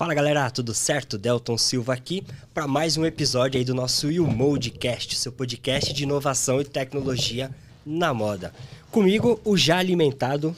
[0.00, 1.18] Fala galera, tudo certo?
[1.18, 2.24] Delton Silva aqui
[2.54, 8.14] para mais um episódio aí do nosso Modecast, seu podcast de inovação e tecnologia na
[8.14, 8.50] moda.
[8.90, 10.56] Comigo, o já alimentado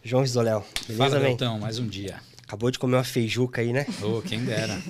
[0.00, 0.64] João Risoléu.
[0.86, 2.20] Beleza, Fala, Delton, mais um dia.
[2.44, 3.84] Acabou de comer uma feijuca aí, né?
[4.00, 4.80] Oh, quem dera.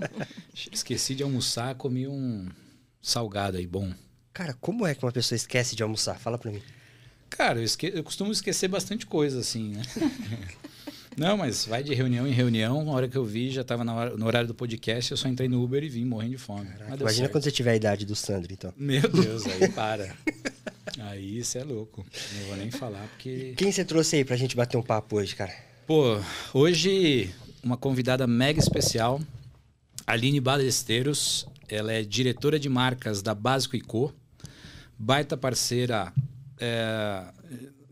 [0.72, 2.48] Esqueci de almoçar, comi um
[3.02, 3.92] salgado aí, bom.
[4.32, 6.18] Cara, como é que uma pessoa esquece de almoçar?
[6.18, 6.62] Fala pra mim.
[7.28, 7.92] Cara, eu, esque...
[7.94, 9.82] eu costumo esquecer bastante coisa, assim, né?
[11.16, 12.84] Não, mas vai de reunião em reunião.
[12.84, 15.62] Na hora que eu vi, já estava no horário do podcast, eu só entrei no
[15.62, 16.68] Uber e vim morrendo de fome.
[16.68, 17.30] imagina certo.
[17.30, 18.72] quando você tiver a idade do Sandro, então.
[18.76, 20.14] Meu Deus, aí para.
[20.98, 22.04] aí você é louco.
[22.38, 23.54] Não vou nem falar, porque.
[23.56, 25.52] Quem você trouxe aí pra gente bater um papo hoje, cara?
[25.86, 26.18] Pô,
[26.52, 29.20] hoje uma convidada mega especial,
[30.06, 31.46] Aline Balesteiros.
[31.68, 34.12] Ela é diretora de marcas da Básico e Co.
[34.98, 36.12] Baita parceira.
[36.60, 37.24] É,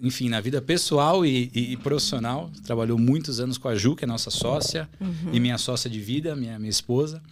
[0.02, 2.50] enfim, na vida pessoal e, e, e, profissional.
[2.64, 5.33] Trabalhou muitos anos com a Ju, que é nossa sócia uhum.
[5.33, 7.22] e minha sócia de vida, minha, minha esposa.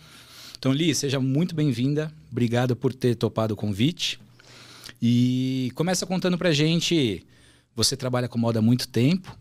[0.57, 2.13] Então, Li, seja muito bem-vinda.
[2.31, 4.21] Obrigado por ter topado o convite.
[5.03, 7.27] E começa contando pra gente.
[7.75, 9.35] Você trabalha com moda há muito tempo,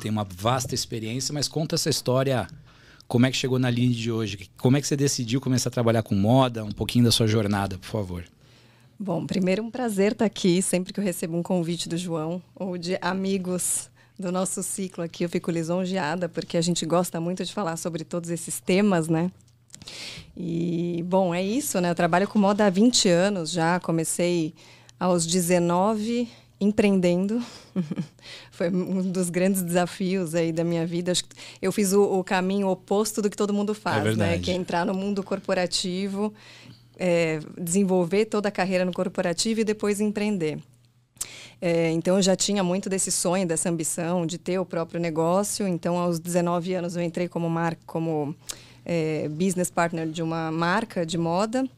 [0.00, 2.46] tem uma vasta experiência, mas conta essa história.
[3.06, 4.48] Como é que chegou na linha de hoje?
[4.56, 6.64] Como é que você decidiu começar a trabalhar com moda?
[6.64, 8.24] Um pouquinho da sua jornada, por favor.
[9.00, 10.60] Bom, primeiro um prazer estar aqui.
[10.60, 15.24] Sempre que eu recebo um convite do João ou de amigos do nosso ciclo aqui,
[15.24, 19.30] eu fico lisonjeada, porque a gente gosta muito de falar sobre todos esses temas, né?
[20.36, 21.90] E, bom, é isso, né?
[21.90, 23.78] Eu trabalho com moda há 20 anos já.
[23.78, 24.52] Comecei
[24.98, 26.28] aos 19
[26.60, 27.40] empreendendo.
[28.50, 31.12] Foi um dos grandes desafios aí da minha vida.
[31.62, 34.38] Eu fiz o, o caminho oposto do que todo mundo faz, é né?
[34.38, 36.34] Que é entrar no mundo corporativo
[36.98, 40.58] é, desenvolver toda a carreira no corporativo e depois empreender.
[41.60, 45.66] É, então eu já tinha muito desse sonho, dessa ambição de ter o próprio negócio.
[45.66, 48.34] Então aos 19 anos eu entrei como marca, como
[48.84, 51.68] é, business partner de uma marca de moda.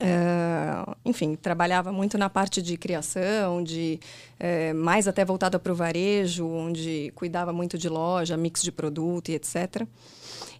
[0.00, 3.98] É, enfim, trabalhava muito na parte de criação, de
[4.38, 9.30] é, mais até voltada para o varejo, onde cuidava muito de loja, mix de produto
[9.30, 9.84] e etc.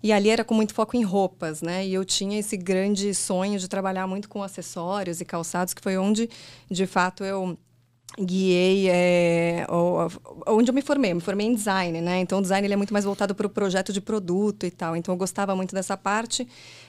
[0.02, 1.86] E ali era com muito foco em roupas, né?
[1.86, 5.96] E eu tinha esse grande sonho de trabalhar muito com acessórios e calçados, que foi
[5.96, 6.28] onde,
[6.70, 7.58] de fato, eu
[8.20, 9.66] guiei é,
[10.46, 11.12] onde eu me formei.
[11.12, 12.20] Eu me formei em design, né?
[12.20, 14.96] Então, o design ele é muito mais voltado para o projeto de produto e tal.
[14.96, 16.46] Então, eu gostava muito dessa parte.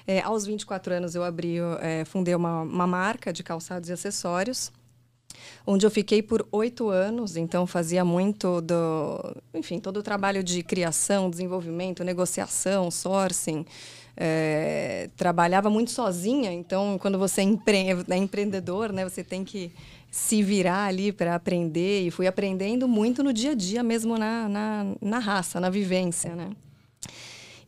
[0.08, 4.72] É, aos 24 anos, eu abri, é, fundei uma, uma marca de calçados e acessórios
[5.66, 10.64] onde eu fiquei por oito anos, então fazia muito do, enfim, todo o trabalho de
[10.64, 13.66] criação, desenvolvimento, negociação, sourcing.
[14.22, 19.72] É, trabalhava muito sozinha, então quando você empre é empreendedor, né, você tem que
[20.12, 24.50] se virar ali para aprender e fui aprendendo muito no dia a dia mesmo na,
[24.50, 26.50] na, na raça, na vivência, né?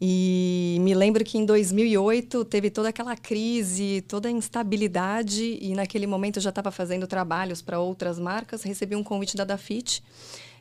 [0.03, 6.07] E me lembro que em 2008 teve toda aquela crise, toda a instabilidade, e naquele
[6.07, 8.63] momento eu já estava fazendo trabalhos para outras marcas.
[8.63, 10.03] Recebi um convite da Dafit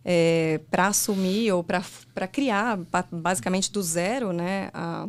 [0.05, 2.79] é, para assumir ou para criar,
[3.11, 5.09] basicamente do zero, né, a,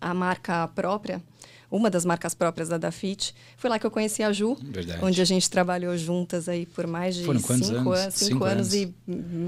[0.00, 1.22] a marca própria
[1.70, 3.34] uma das marcas próprias da Dafit.
[3.58, 5.04] Foi lá que eu conheci a Ju, Verdade.
[5.04, 7.68] onde a gente trabalhou juntas aí por mais de cinco anos?
[7.68, 8.94] Cinco, cinco anos, anos, e,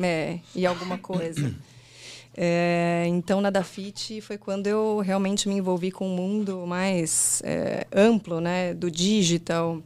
[0.04, 1.54] é, e alguma coisa.
[2.43, 7.87] É, então, na Dafit foi quando eu realmente me envolvi com um mundo mais é,
[7.95, 9.83] amplo, né, do digital,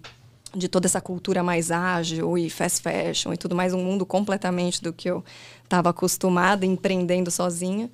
[0.54, 4.80] de toda essa cultura mais ágil e fast fashion e tudo mais, um mundo completamente
[4.80, 5.24] do que eu
[5.64, 7.90] estava acostumada empreendendo sozinha.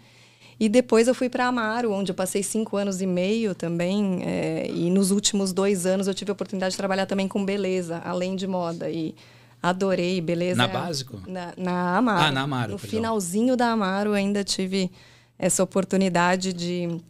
[0.59, 4.21] E depois eu fui para Amaro, onde eu passei cinco anos e meio também.
[4.27, 8.03] É, e nos últimos dois anos eu tive a oportunidade de trabalhar também com beleza,
[8.05, 8.91] além de moda.
[8.91, 9.15] E
[9.63, 10.57] Adorei, beleza.
[10.57, 11.21] Na Básico?
[11.27, 12.25] Na, na Amaro.
[12.25, 12.73] Ah, na Amaro.
[12.73, 12.91] No perdão.
[12.91, 14.91] finalzinho da Amaro ainda tive
[15.39, 17.01] essa oportunidade de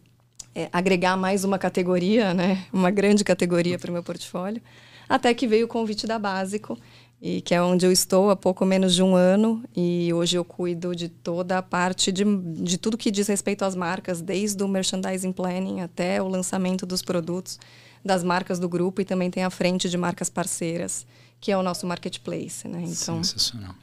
[0.53, 2.65] é, agregar mais uma categoria, né?
[2.71, 4.61] Uma grande categoria para o meu portfólio.
[5.07, 6.77] Até que veio o convite da Básico,
[7.21, 9.63] e que é onde eu estou há pouco menos de um ano.
[9.75, 13.75] E hoje eu cuido de toda a parte de, de tudo que diz respeito às
[13.75, 17.59] marcas, desde o merchandising planning até o lançamento dos produtos
[18.03, 21.05] das marcas do grupo e também tem a frente de marcas parceiras
[21.41, 22.83] que é o nosso marketplace, né?
[22.83, 23.73] Então, Sensacional.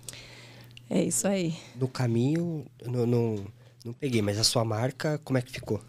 [0.89, 1.55] É isso aí.
[1.77, 3.45] No caminho, não, não,
[3.85, 5.83] não peguei, mas a sua marca, como é que ficou?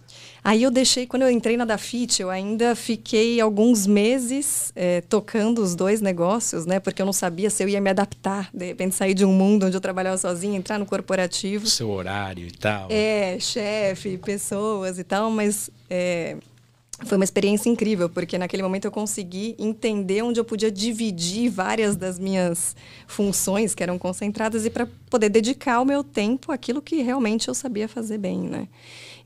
[0.43, 5.61] Aí eu deixei, quando eu entrei na Dafit, eu ainda fiquei alguns meses é, tocando
[5.61, 6.79] os dois negócios, né?
[6.79, 9.67] Porque eu não sabia se eu ia me adaptar, de repente sair de um mundo
[9.67, 11.67] onde eu trabalhava sozinha, entrar no corporativo.
[11.67, 12.87] Seu horário e tal.
[12.89, 16.35] É, chefe, pessoas e tal, mas é,
[17.05, 21.95] foi uma experiência incrível, porque naquele momento eu consegui entender onde eu podia dividir várias
[21.95, 22.75] das minhas
[23.07, 27.53] funções que eram concentradas e para poder dedicar o meu tempo àquilo que realmente eu
[27.53, 28.67] sabia fazer bem, né?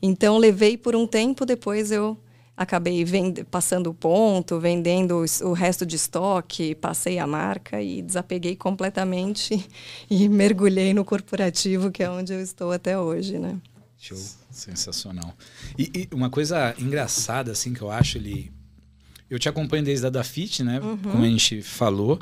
[0.01, 2.17] Então levei por um tempo, depois eu
[2.55, 3.03] acabei
[3.49, 9.67] passando o ponto, vendendo o resto de estoque, passei a marca e desapeguei completamente
[10.09, 13.57] e mergulhei no corporativo, que é onde eu estou até hoje, né?
[13.97, 14.42] Show.
[14.53, 15.35] Sensacional.
[15.77, 18.51] E, e, uma coisa engraçada, assim, que eu acho, ele.
[19.29, 20.79] Eu te acompanho desde a da Fit, né?
[20.79, 20.97] Uhum.
[20.97, 22.19] Como a gente falou.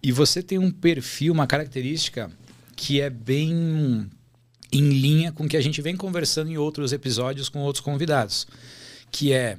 [0.00, 2.30] E você tem um perfil, uma característica
[2.76, 4.08] que é bem
[4.70, 8.46] em linha com o que a gente vem conversando em outros episódios com outros convidados.
[9.10, 9.58] Que é.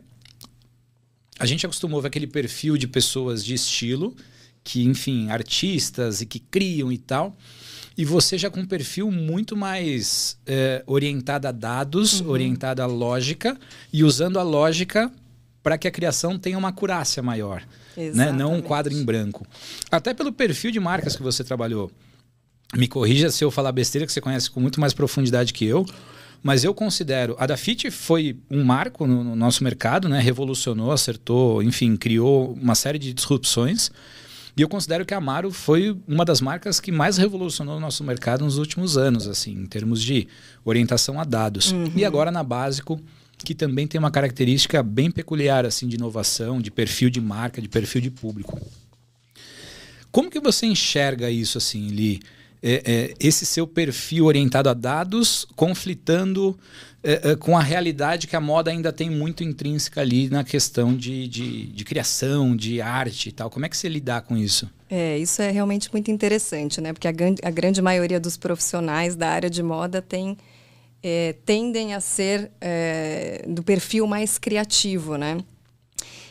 [1.38, 4.16] A gente acostumou ver aquele perfil de pessoas de estilo,
[4.64, 7.36] que, enfim, artistas e que criam e tal.
[7.98, 12.30] E você já com um perfil muito mais é, orientado a dados, uhum.
[12.30, 13.58] orientado à lógica
[13.92, 15.12] e usando a lógica
[15.64, 17.64] para que a criação tenha uma acurácia maior.
[17.98, 18.32] Né?
[18.32, 19.46] Não um quadro em branco.
[19.92, 21.92] Até pelo perfil de marcas que você trabalhou.
[22.76, 25.86] Me corrija se eu falar besteira, que você conhece com muito mais profundidade que eu.
[26.44, 27.36] Mas eu considero.
[27.40, 30.20] A Dafit foi um marco no, no nosso mercado, né?
[30.20, 33.92] revolucionou, acertou, enfim, criou uma série de disrupções.
[34.58, 38.04] E eu considero que a Amaro foi uma das marcas que mais revolucionou o nosso
[38.04, 40.28] mercado nos últimos anos, assim, em termos de
[40.66, 41.72] orientação a dados.
[41.72, 41.92] Uhum.
[41.96, 43.00] E agora na Básico,
[43.38, 47.70] que também tem uma característica bem peculiar assim de inovação, de perfil de marca, de
[47.70, 48.60] perfil de público.
[50.12, 52.20] Como que você enxerga isso assim, Li?
[52.62, 56.58] É, é, esse seu perfil orientado a dados conflitando
[57.04, 60.96] é, é, com a realidade que a moda ainda tem muito intrínseca ali na questão
[60.96, 63.50] de, de, de, criação, de arte e tal.
[63.50, 64.70] Como é que você lidar com isso?
[64.90, 66.92] É, isso é realmente muito interessante, né?
[66.94, 67.12] Porque a,
[67.44, 70.36] a grande maioria dos profissionais da área de moda tem,
[71.04, 75.38] é, tendem a ser é, do perfil mais criativo, né?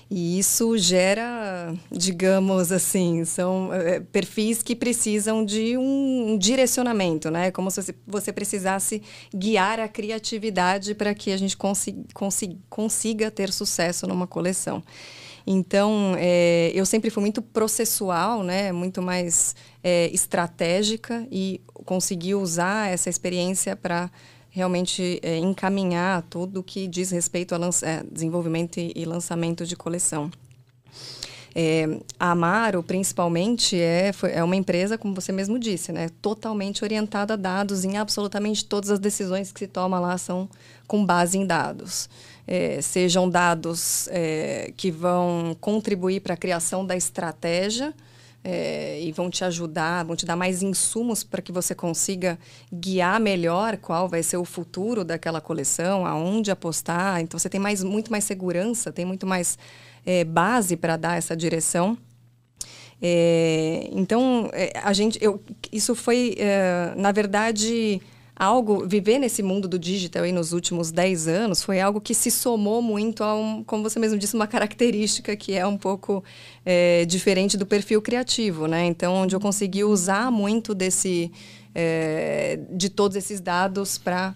[0.09, 7.51] E isso gera, digamos assim, são é, perfis que precisam de um direcionamento, né?
[7.51, 9.03] Como se você precisasse
[9.35, 14.81] guiar a criatividade para que a gente consiga, consiga, consiga ter sucesso numa coleção.
[15.45, 18.71] Então, é, eu sempre fui muito processual, né?
[18.71, 24.09] Muito mais é, estratégica e consegui usar essa experiência para
[24.57, 30.31] realmente é, encaminhar tudo que diz respeito a é, desenvolvimento e, lançamento de coleção.
[31.55, 36.83] É, a Amaro, principalmente, é, foi, é uma empresa, como você mesmo disse, né, totalmente
[36.83, 37.85] orientada a dados.
[37.85, 40.49] Em absolutamente todas as decisões que se toma lá são
[40.87, 42.09] com base em dados.
[42.47, 47.93] É, sejam dados é, que vão contribuir para a criação da estratégia,
[48.49, 52.39] é, e vão te ajudar, vão te dar mais insumos para que você consiga
[52.73, 57.21] guiar melhor qual vai ser o futuro daquela coleção, aonde apostar.
[57.21, 59.59] Então você tem mais, muito mais segurança, tem muito mais
[60.07, 61.99] é, base para dar essa direção.
[63.03, 68.01] É, então é, a gente, eu, isso foi é, na verdade
[68.37, 72.31] algo, viver nesse mundo do digital aí nos últimos 10 anos foi algo que se
[72.31, 76.23] somou muito a, um, como você mesmo disse, uma característica que é um pouco
[76.65, 78.85] é, diferente do perfil criativo, né?
[78.85, 81.33] Então, onde eu consegui usar muito desse,
[81.75, 84.35] é, de todos esses dados para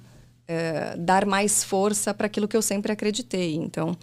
[0.48, 3.54] é, dar mais força para aquilo que eu sempre acreditei.
[3.54, 3.94] Então,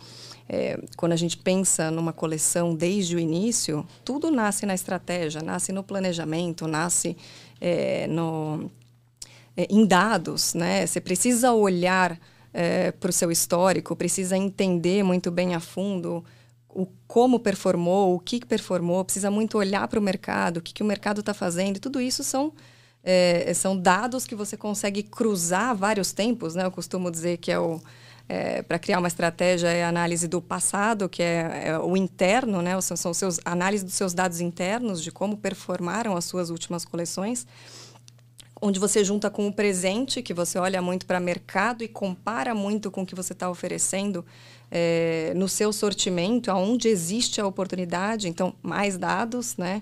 [0.47, 5.71] é, quando a gente pensa numa coleção desde o início, tudo nasce na estratégia, nasce
[5.71, 7.17] no planejamento, nasce
[7.59, 8.69] é, no
[9.57, 10.85] é, em dados, né?
[10.85, 12.17] Você precisa olhar
[12.53, 16.23] é, para o seu histórico, precisa entender muito bem a fundo
[16.69, 20.83] o como performou, o que performou, precisa muito olhar para o mercado, o que, que
[20.83, 21.77] o mercado está fazendo.
[21.77, 22.53] E tudo isso são,
[23.03, 26.63] é, são dados que você consegue cruzar vários tempos, né?
[26.63, 27.81] Eu costumo dizer que é o
[28.29, 32.61] é, para criar uma estratégia é a análise do passado, que é, é o interno,
[32.61, 32.79] né?
[32.81, 37.47] São, são seus análise dos seus dados internos de como performaram as suas últimas coleções
[38.61, 42.89] onde você junta com o presente, que você olha muito para mercado e compara muito
[42.89, 44.25] com o que você está oferecendo
[44.71, 49.81] é, no seu sortimento, aonde existe a oportunidade, então mais dados, né?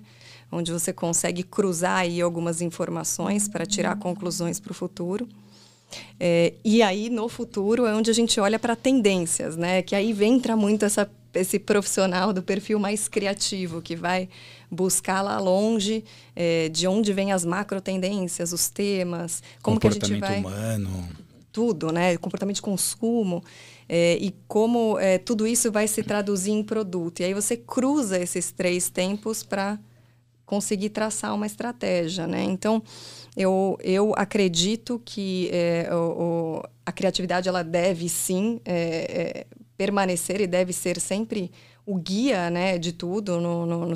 [0.51, 5.27] Onde você consegue cruzar aí algumas informações para tirar conclusões para o futuro.
[6.20, 9.82] É, e aí, no futuro, é onde a gente olha para tendências, né?
[9.82, 14.29] Que aí entra muito essa, esse profissional do perfil mais criativo, que vai
[14.69, 16.03] buscar lá longe
[16.36, 20.39] é, de onde vêm as macro tendências, os temas, como que a gente vai...
[20.39, 21.07] humano.
[21.51, 22.17] Tudo, né?
[22.17, 23.43] Comportamento de consumo.
[23.88, 27.22] É, e como é, tudo isso vai se traduzir em produto.
[27.22, 29.79] E aí você cruza esses três tempos para
[30.45, 32.43] conseguir traçar uma estratégia, né?
[32.43, 32.84] Então,
[33.36, 40.39] eu, eu acredito que é, o, o, a criatividade ela deve sim é, é, permanecer
[40.41, 41.51] e deve ser sempre
[41.86, 43.94] o guia né, de tudo, no, no, no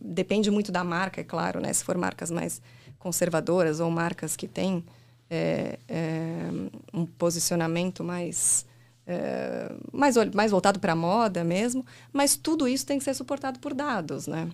[0.00, 1.72] depende muito da marca, é claro, né?
[1.72, 2.60] Se for marcas mais
[2.98, 4.84] conservadoras ou marcas que têm
[5.30, 6.48] é, é,
[6.92, 8.66] um posicionamento mais,
[9.06, 13.58] é, mais, mais voltado para a moda mesmo, mas tudo isso tem que ser suportado
[13.58, 14.48] por dados, né?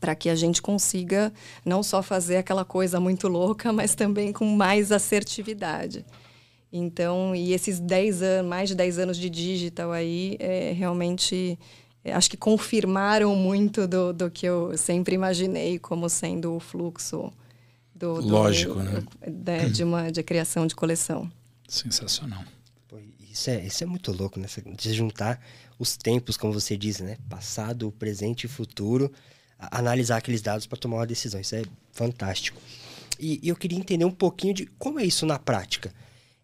[0.00, 1.32] Para que a gente consiga
[1.64, 6.04] não só fazer aquela coisa muito louca, mas também com mais assertividade.
[6.72, 11.58] Então, e esses 10 anos, mais de 10 anos de digital aí, é, realmente
[12.06, 17.32] é, acho que confirmaram muito do, do que eu sempre imaginei como sendo o fluxo
[17.92, 19.02] do, do lógico, né?
[19.26, 21.30] De, de, uma de criação de coleção.
[21.68, 22.44] Sensacional.
[22.86, 24.46] Pô, isso é isso é muito louco, né?
[24.76, 25.40] De juntar
[25.78, 27.16] os tempos, como você diz, né?
[27.28, 29.10] Passado, presente e futuro,
[29.58, 31.40] analisar aqueles dados para tomar uma decisão.
[31.40, 32.60] Isso é fantástico.
[33.18, 35.92] E, e eu queria entender um pouquinho de como é isso na prática.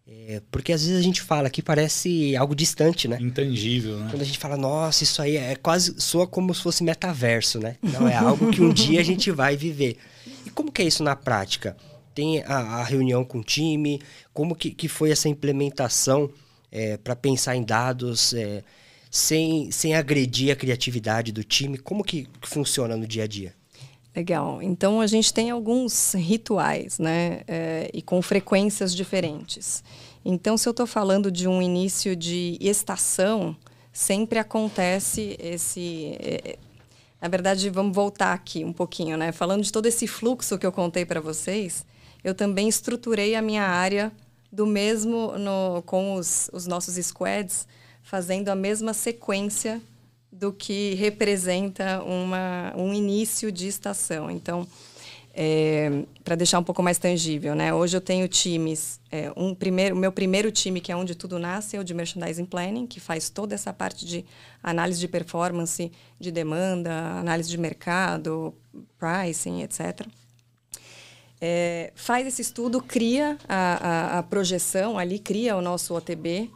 [0.05, 3.17] É, porque às vezes a gente fala que parece algo distante, né?
[3.21, 4.07] Intangível, né?
[4.11, 7.77] Quando a gente fala, nossa, isso aí é quase soa como se fosse metaverso, né?
[7.81, 9.97] Não é algo que um dia a gente vai viver.
[10.45, 11.77] E como que é isso na prática?
[12.13, 14.01] Tem a, a reunião com o time?
[14.33, 16.29] Como que, que foi essa implementação
[16.69, 18.61] é, para pensar em dados é,
[19.09, 21.77] sem, sem agredir a criatividade do time?
[21.77, 23.53] Como que funciona no dia a dia?
[24.15, 24.61] Legal.
[24.61, 27.41] Então a gente tem alguns rituais, né?
[27.47, 29.83] É, e com frequências diferentes.
[30.25, 33.55] Então, se eu estou falando de um início de estação,
[33.91, 36.15] sempre acontece esse.
[36.19, 36.57] É,
[37.19, 39.31] na verdade, vamos voltar aqui um pouquinho, né?
[39.31, 41.85] Falando de todo esse fluxo que eu contei para vocês,
[42.23, 44.11] eu também estruturei a minha área
[44.51, 47.67] do mesmo no, com os, os nossos squads,
[48.01, 49.81] fazendo a mesma sequência
[50.33, 54.31] do que representa uma, um início de estação.
[54.31, 54.67] Então,
[55.35, 57.73] é, para deixar um pouco mais tangível, né?
[57.73, 61.39] Hoje eu tenho times, é, um primeiro, o meu primeiro time que é onde tudo
[61.39, 64.25] nasce é o de merchandising planning, que faz toda essa parte de
[64.61, 68.53] análise de performance, de demanda, análise de mercado,
[68.97, 70.05] pricing, etc.
[71.41, 76.49] É, faz esse estudo, cria a, a, a projeção ali, cria o nosso OTB,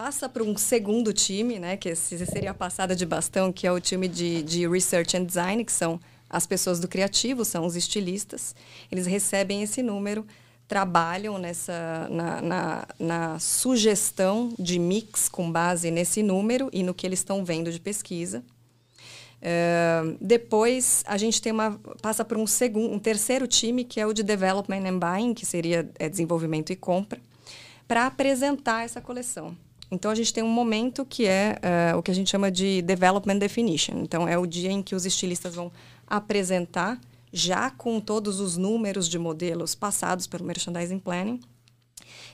[0.00, 3.78] passa para um segundo time, né, que seria a passada de bastão, que é o
[3.78, 8.54] time de, de Research and Design, que são as pessoas do criativo, são os estilistas.
[8.90, 10.26] Eles recebem esse número,
[10.66, 17.06] trabalham nessa na, na, na sugestão de mix com base nesse número e no que
[17.06, 18.42] eles estão vendo de pesquisa.
[19.42, 24.06] Uh, depois a gente tem uma passa para um segundo, um terceiro time que é
[24.06, 27.20] o de development and buying, que seria é, desenvolvimento e compra,
[27.86, 29.54] para apresentar essa coleção.
[29.90, 31.58] Então, a gente tem um momento que é
[31.94, 33.98] uh, o que a gente chama de Development Definition.
[33.98, 35.72] Então, é o dia em que os estilistas vão
[36.06, 37.00] apresentar,
[37.32, 41.40] já com todos os números de modelos passados pelo Merchandising Planning.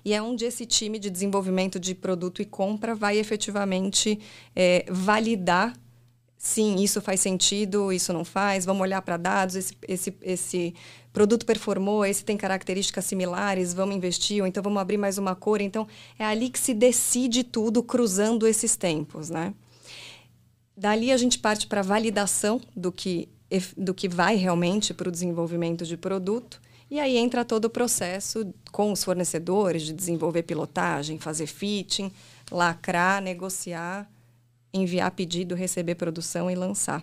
[0.05, 4.21] E é onde esse time de desenvolvimento de produto e compra vai efetivamente
[4.55, 5.75] é, validar
[6.47, 10.75] sim, isso faz sentido, isso não faz, vamos olhar para dados, esse, esse, esse
[11.16, 15.62] produto performou, esse tem características similares, vamos investir, ou então vamos abrir mais uma cor.
[15.62, 19.54] Então, é ali que se decide tudo cruzando esses tempos, né?
[20.76, 23.30] Dali a gente parte para a validação do que,
[23.75, 26.61] do que vai realmente para o desenvolvimento de produto.
[26.90, 32.12] E aí entra todo o processo com os fornecedores de desenvolver pilotagem, fazer fitting,
[32.50, 34.06] lacrar, negociar
[34.73, 37.02] enviar pedido, receber produção e lançar.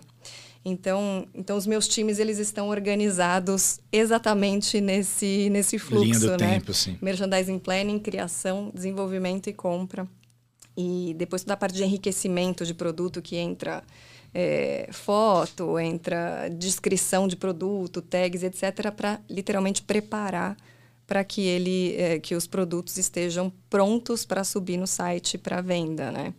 [0.64, 6.54] Então, então os meus times eles estão organizados exatamente nesse nesse fluxo, Linha do né?
[6.54, 6.96] tempo, sim.
[7.02, 10.08] Merchandising planning, criação, desenvolvimento e compra.
[10.76, 13.84] E depois toda a parte de enriquecimento de produto que entra
[14.32, 20.56] é, foto, entra descrição de produto, tags, etc, para literalmente preparar
[21.06, 26.10] para que ele é, que os produtos estejam prontos para subir no site para venda,
[26.10, 26.34] né?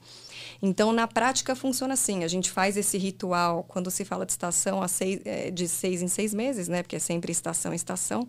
[0.68, 2.24] Então, na prática, funciona assim.
[2.24, 6.08] A gente faz esse ritual quando se fala de estação seis, é, de seis em
[6.08, 6.82] seis meses, né?
[6.82, 8.28] Porque é sempre estação em estação.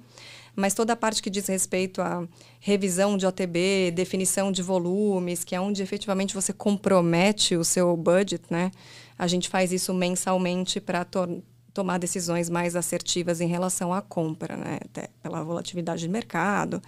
[0.55, 2.29] Mas toda a parte que diz respeito à
[2.61, 8.45] revisão de OTB, definição de volumes, que é onde efetivamente você compromete o seu budget,
[8.51, 8.71] né?
[9.19, 14.57] A gente faz isso mensalmente para to tomar decisões mais assertivas em relação à compra,
[14.57, 14.79] né?
[14.85, 16.83] Até pela volatilidade de mercado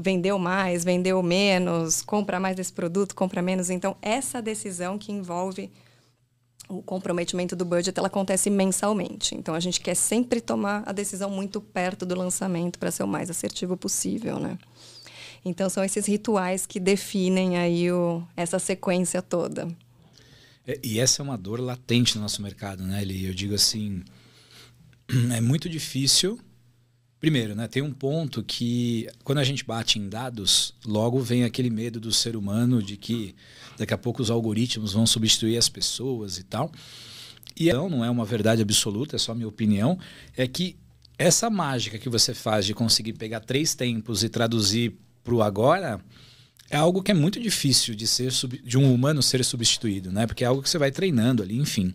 [0.00, 3.70] vendeu mais, vendeu menos, compra mais desse produto, compra menos.
[3.70, 5.70] Então, essa decisão que envolve
[6.68, 9.34] o comprometimento do budget, ela acontece mensalmente.
[9.34, 13.08] Então, a gente quer sempre tomar a decisão muito perto do lançamento para ser o
[13.08, 14.58] mais assertivo possível, né?
[15.44, 19.68] Então, são esses rituais que definem aí o, essa sequência toda.
[20.66, 23.26] É, e essa é uma dor latente no nosso mercado, né, Eli?
[23.26, 24.02] Eu digo assim,
[25.32, 26.40] é muito difícil
[27.18, 31.70] Primeiro, né, tem um ponto que quando a gente bate em dados, logo vem aquele
[31.70, 33.34] medo do ser humano de que
[33.78, 36.70] daqui a pouco os algoritmos vão substituir as pessoas e tal.
[37.56, 39.98] E não, não é uma verdade absoluta, é só minha opinião,
[40.36, 40.76] é que
[41.18, 44.94] essa mágica que você faz de conseguir pegar três tempos e traduzir
[45.24, 45.98] para o agora
[46.68, 48.30] é algo que é muito difícil de ser
[48.62, 50.26] de um humano ser substituído, né?
[50.26, 51.94] Porque é algo que você vai treinando ali, enfim.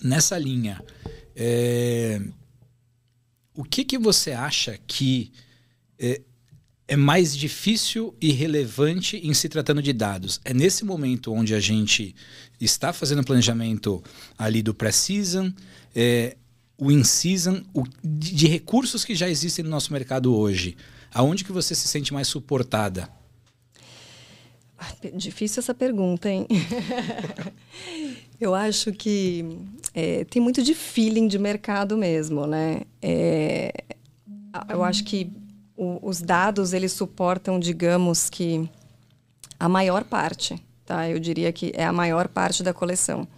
[0.00, 0.80] Nessa linha,
[1.34, 2.20] é,
[3.54, 5.32] o que, que você acha que
[5.98, 6.22] é,
[6.88, 10.40] é mais difícil e relevante em se tratando de dados?
[10.44, 12.14] É nesse momento onde a gente
[12.60, 14.02] está fazendo planejamento
[14.38, 15.52] ali do pré-season,
[15.94, 16.36] é,
[16.78, 17.62] o in-season,
[18.02, 20.76] de, de recursos que já existem no nosso mercado hoje.
[21.14, 23.08] Aonde que você se sente mais suportada?
[25.14, 26.46] Difícil essa pergunta, hein?
[28.42, 29.56] Eu acho que
[29.94, 32.80] é, tem muito de feeling de mercado mesmo, né?
[33.00, 33.72] É,
[34.68, 35.30] eu acho que
[35.76, 38.68] o, os dados, eles suportam, digamos que,
[39.60, 41.08] a maior parte, tá?
[41.08, 43.28] Eu diria que é a maior parte da coleção.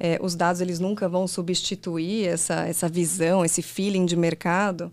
[0.00, 4.90] É, os dados, eles nunca vão substituir essa, essa visão, esse feeling de mercado.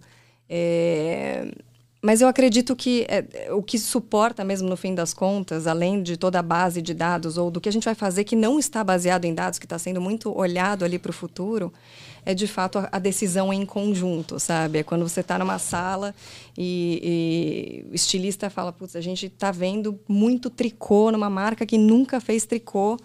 [0.47, 1.51] É,
[2.01, 6.15] mas eu acredito que é, o que suporta mesmo no fim das contas, além de
[6.15, 8.83] toda a base de dados ou do que a gente vai fazer que não está
[8.83, 11.73] baseado em dados, que está sendo muito olhado ali para o futuro,
[12.23, 14.79] é de fato a, a, decisão em conjunto, sabe?
[14.79, 16.13] É quando você está numa sala
[16.55, 21.77] e, e, o estilista fala, putz, a gente está vendo muito tricô numa marca que
[21.77, 22.97] nunca fez tricô,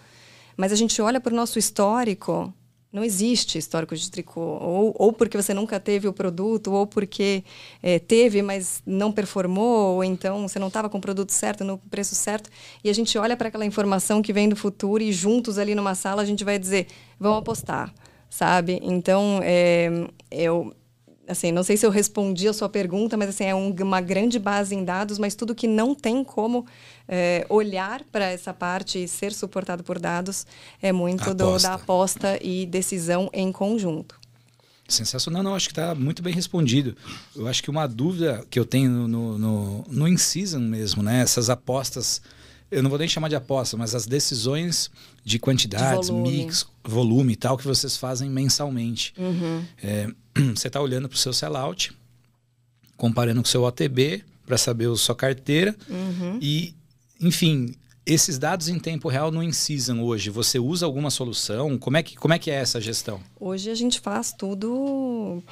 [0.55, 2.53] mas a gente olha para o nosso histórico
[2.93, 4.41] não existe histórico de tricô.
[4.41, 7.43] Ou, ou porque você nunca teve o produto, ou porque
[7.83, 11.79] é, teve, mas não performou, ou então você não estava com o produto certo, no
[11.79, 12.51] preço certo.
[12.85, 15.95] E a gente olha para aquela informação que vem do futuro e juntos ali numa
[15.95, 16.87] sala a gente vai dizer,
[17.19, 17.93] vamos apostar,
[18.29, 18.79] sabe?
[18.83, 19.89] Então, é,
[20.31, 20.75] eu
[21.27, 24.39] assim, não sei se eu respondi a sua pergunta, mas assim, é um, uma grande
[24.39, 26.67] base em dados, mas tudo que não tem como
[27.09, 30.47] é, olhar para essa parte e ser suportado por dados
[30.81, 34.21] é muito do, da aposta e decisão em conjunto.
[34.89, 36.95] Sensacional, não, acho que está muito bem respondido.
[37.35, 41.23] Eu acho que uma dúvida que eu tenho no, no, no, no in-season mesmo, né?
[41.23, 42.21] Essas apostas
[42.73, 44.91] eu não vou nem chamar de aposta, mas as decisões
[45.23, 46.39] de quantidades, de volume.
[46.39, 49.13] mix, volume e tal que vocês fazem mensalmente.
[49.19, 49.63] Uhum.
[49.83, 50.09] É,
[50.55, 51.93] você está olhando para o seu sellout,
[52.97, 56.39] comparando com o seu OTB para saber a sua carteira uhum.
[56.41, 56.75] e,
[57.21, 61.79] enfim, esses dados em tempo real no InSeason hoje, você usa alguma solução?
[61.79, 63.21] Como é que, como é, que é essa gestão?
[63.39, 65.43] Hoje a gente faz tudo.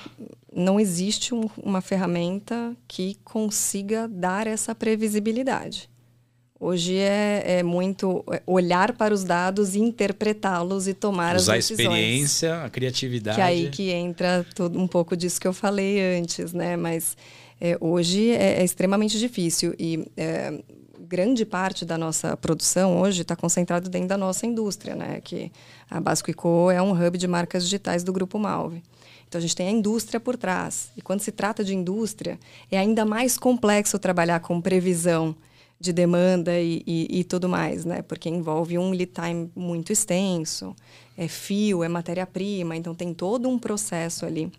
[0.52, 5.89] Não existe um, uma ferramenta que consiga dar essa previsibilidade.
[6.62, 11.86] Hoje é, é, muito olhar para os dados, interpretá-los e tomar Usar as decisões.
[11.86, 13.36] Usar a experiência, a criatividade.
[13.36, 16.76] Que é aí que entra tudo, um pouco disso que eu falei antes, né?
[16.76, 17.16] Mas
[17.58, 20.62] é, hoje é, é, extremamente difícil e é,
[21.00, 25.18] grande parte da nossa produção hoje está concentrada dentro da nossa indústria, né?
[25.24, 25.50] Que
[25.90, 28.82] a Basco Co é um hub de marcas digitais do Grupo Malve.
[29.26, 30.90] Então a gente tem a indústria por trás.
[30.94, 32.38] E quando se trata de indústria,
[32.70, 35.34] é ainda mais complexo trabalhar com previsão
[35.80, 38.02] de demanda e, e, e, tudo mais, né?
[38.02, 40.76] Porque envolve um lead time muito extenso,
[41.16, 44.52] é fio, é matéria-prima, então tem todo um processo ali.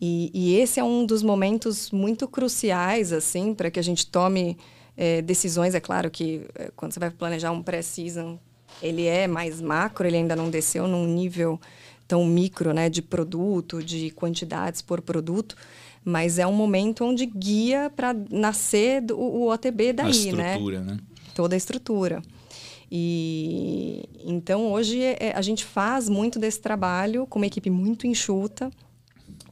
[0.00, 4.58] E, e, esse é um dos momentos muito cruciais, assim, para que a gente tome
[4.96, 5.74] é, decisões.
[5.74, 8.38] É claro que é, quando você vai planejar um pré-season,
[8.82, 11.58] ele é mais macro, ele ainda não desceu num nível
[12.06, 15.56] tão micro, né, de produto, de quantidades por produto,
[16.06, 20.52] mas é um momento onde guia para nascer do, o OTB daí, a né?
[20.52, 20.98] estrutura, né?
[21.34, 22.22] Toda a estrutura.
[22.88, 28.70] E então hoje é, a gente faz muito desse trabalho com uma equipe muito enxuta,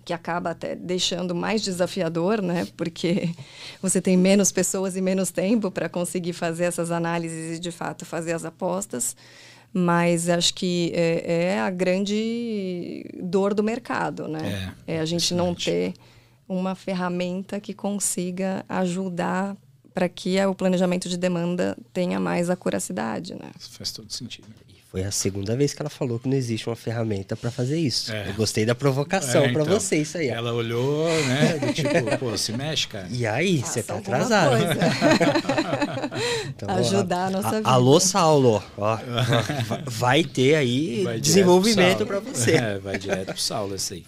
[0.04, 2.68] que acaba até deixando mais desafiador, né?
[2.76, 3.30] Porque
[3.82, 8.06] você tem menos pessoas e menos tempo para conseguir fazer essas análises e de fato
[8.06, 9.16] fazer as apostas.
[9.72, 14.72] Mas acho que é, é a grande dor do mercado, né?
[14.86, 15.94] É, é a gente não ter
[16.48, 19.56] uma ferramenta que consiga ajudar
[19.94, 23.52] para que o planejamento de demanda tenha mais acuracidade, né?
[23.58, 24.48] Faz todo sentido.
[24.68, 27.78] E foi a segunda vez que ela falou que não existe uma ferramenta para fazer
[27.78, 28.12] isso.
[28.12, 28.28] É.
[28.28, 30.28] Eu gostei da provocação é, então, para você isso aí.
[30.28, 33.06] Ela olhou, né, do tipo, pô, se mexe, cara.
[33.08, 34.56] E aí, você tá atrasado.
[36.48, 37.70] então, Ajudar ó, a nossa vida.
[37.70, 38.98] Alô, Saulo, ó,
[39.86, 42.56] vai ter aí vai desenvolvimento para você.
[42.56, 44.04] É, vai direto pro Saulo esse aí.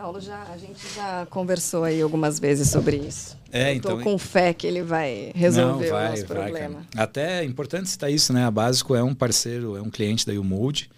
[0.00, 3.36] Paulo, já, a gente já conversou aí algumas vezes sobre isso.
[3.52, 6.86] É, Estou então, com fé que ele vai resolver não, vai, o nosso problema.
[6.94, 8.46] Vai, Até é importante citar isso, né?
[8.46, 10.90] A Básico é um parceiro, é um cliente da Umold,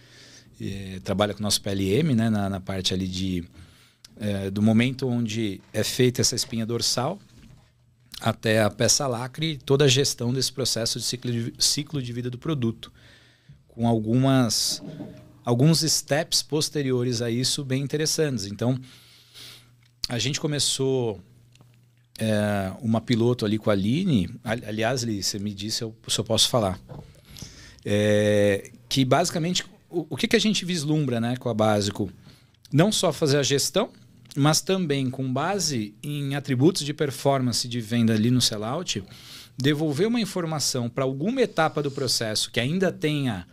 [1.03, 2.31] trabalha com o nosso PLM, né?
[2.31, 3.43] Na, na parte ali de
[4.21, 7.19] é, do momento onde é feita essa espinha dorsal
[8.21, 12.31] até a peça lacre, toda a gestão desse processo de ciclo de, ciclo de vida
[12.31, 12.93] do produto,
[13.67, 14.81] com algumas
[15.45, 18.47] alguns steps posteriores a isso bem interessantes.
[18.47, 18.79] Então,
[20.09, 21.21] a gente começou
[22.19, 24.31] é, uma piloto ali com a Aline.
[24.45, 26.79] Aliás, Li, você me disse eu, se eu posso falar.
[27.85, 32.11] É, que basicamente, o, o que, que a gente vislumbra né, com a Básico?
[32.73, 33.91] Não só fazer a gestão,
[34.37, 39.05] mas também com base em atributos de performance de venda ali no sellout,
[39.57, 43.47] devolver uma informação para alguma etapa do processo que ainda tenha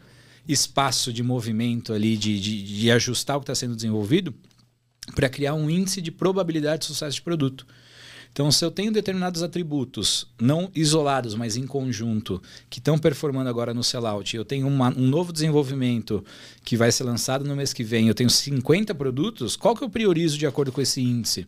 [0.50, 4.34] espaço de movimento ali, de, de, de ajustar o que está sendo desenvolvido,
[5.16, 7.66] para criar um índice de probabilidade de sucesso de produto.
[8.32, 13.74] Então, se eu tenho determinados atributos, não isolados, mas em conjunto, que estão performando agora
[13.74, 16.24] no sellout, eu tenho uma, um novo desenvolvimento
[16.64, 19.90] que vai ser lançado no mês que vem, eu tenho 50 produtos, qual que eu
[19.90, 21.48] priorizo de acordo com esse índice?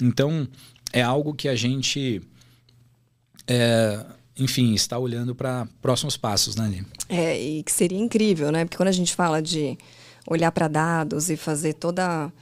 [0.00, 0.48] Então,
[0.92, 2.22] é algo que a gente,
[3.46, 4.04] é,
[4.38, 6.86] enfim, está olhando para próximos passos, né, Aline?
[7.08, 8.64] É, e que seria incrível, né?
[8.64, 9.76] Porque quando a gente fala de
[10.26, 12.32] olhar para dados e fazer toda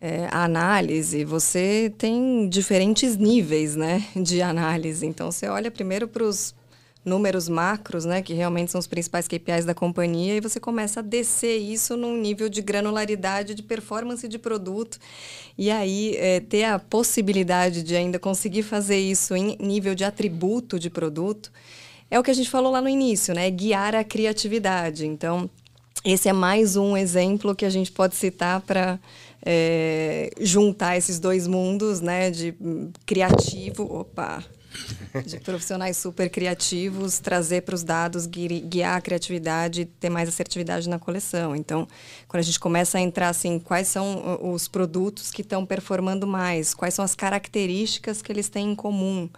[0.00, 5.04] é, a análise, você tem diferentes níveis né, de análise.
[5.06, 6.54] Então, você olha primeiro para os
[7.04, 11.02] números macros, né, que realmente são os principais KPIs da companhia, e você começa a
[11.02, 14.98] descer isso num nível de granularidade, de performance de produto,
[15.56, 20.78] e aí é, ter a possibilidade de ainda conseguir fazer isso em nível de atributo
[20.78, 21.50] de produto,
[22.10, 25.06] é o que a gente falou lá no início, né, guiar a criatividade.
[25.06, 25.48] Então,
[26.04, 28.98] esse é mais um exemplo que a gente pode citar para
[29.44, 32.54] é, juntar esses dois mundos, né, de
[33.06, 34.44] criativo, opa,
[35.26, 40.98] de profissionais super criativos, trazer para os dados, guiar a criatividade, ter mais assertividade na
[40.98, 41.54] coleção.
[41.54, 41.86] Então,
[42.28, 46.74] quando a gente começa a entrar assim, quais são os produtos que estão performando mais,
[46.74, 49.28] quais são as características que eles têm em comum,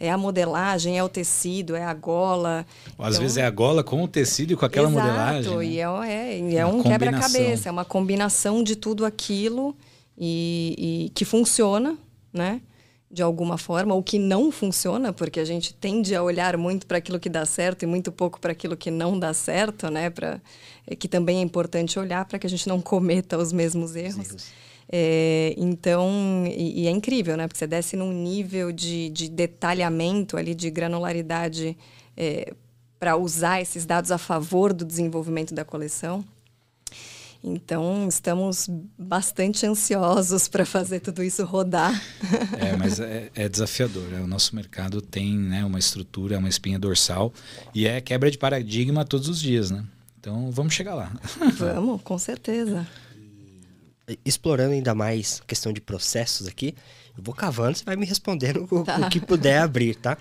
[0.00, 2.64] é a modelagem, é o tecido, é a gola.
[2.98, 5.56] Às então, vezes é a gola com o tecido e com aquela exato, modelagem.
[5.56, 5.64] Né?
[5.64, 9.76] E é, é, é um quebra-cabeça, é uma combinação de tudo aquilo
[10.16, 11.96] e, e, que funciona,
[12.32, 12.60] né?
[13.10, 16.98] De alguma forma, ou que não funciona, porque a gente tende a olhar muito para
[16.98, 20.10] aquilo que dá certo e muito pouco para aquilo que não dá certo, né?
[20.10, 20.38] Pra,
[20.86, 24.28] é, que também é importante olhar para que a gente não cometa os mesmos erros.
[24.28, 24.46] erros.
[24.90, 27.46] É, então, e, e, é incrível, né?
[27.46, 31.76] Porque você desce num nível de, de detalhamento ali, de granularidade
[32.16, 32.52] é,
[32.98, 36.24] para usar esses dados a favor do desenvolvimento da coleção.
[37.42, 42.00] Então, estamos bastante ansiosos para fazer tudo isso rodar.
[42.58, 44.02] É, mas é, é desafiador.
[44.08, 44.20] Né?
[44.20, 47.32] O nosso mercado tem né, uma estrutura, uma espinha dorsal
[47.74, 49.84] e é quebra de paradigma todos os dias, né?
[50.18, 51.12] Então, vamos chegar lá.
[51.56, 52.84] Vamos, com certeza
[54.24, 56.74] explorando ainda mais questão de processos aqui,
[57.16, 58.98] eu vou cavando, você vai me respondendo o, tá.
[58.98, 60.16] o que puder abrir, tá?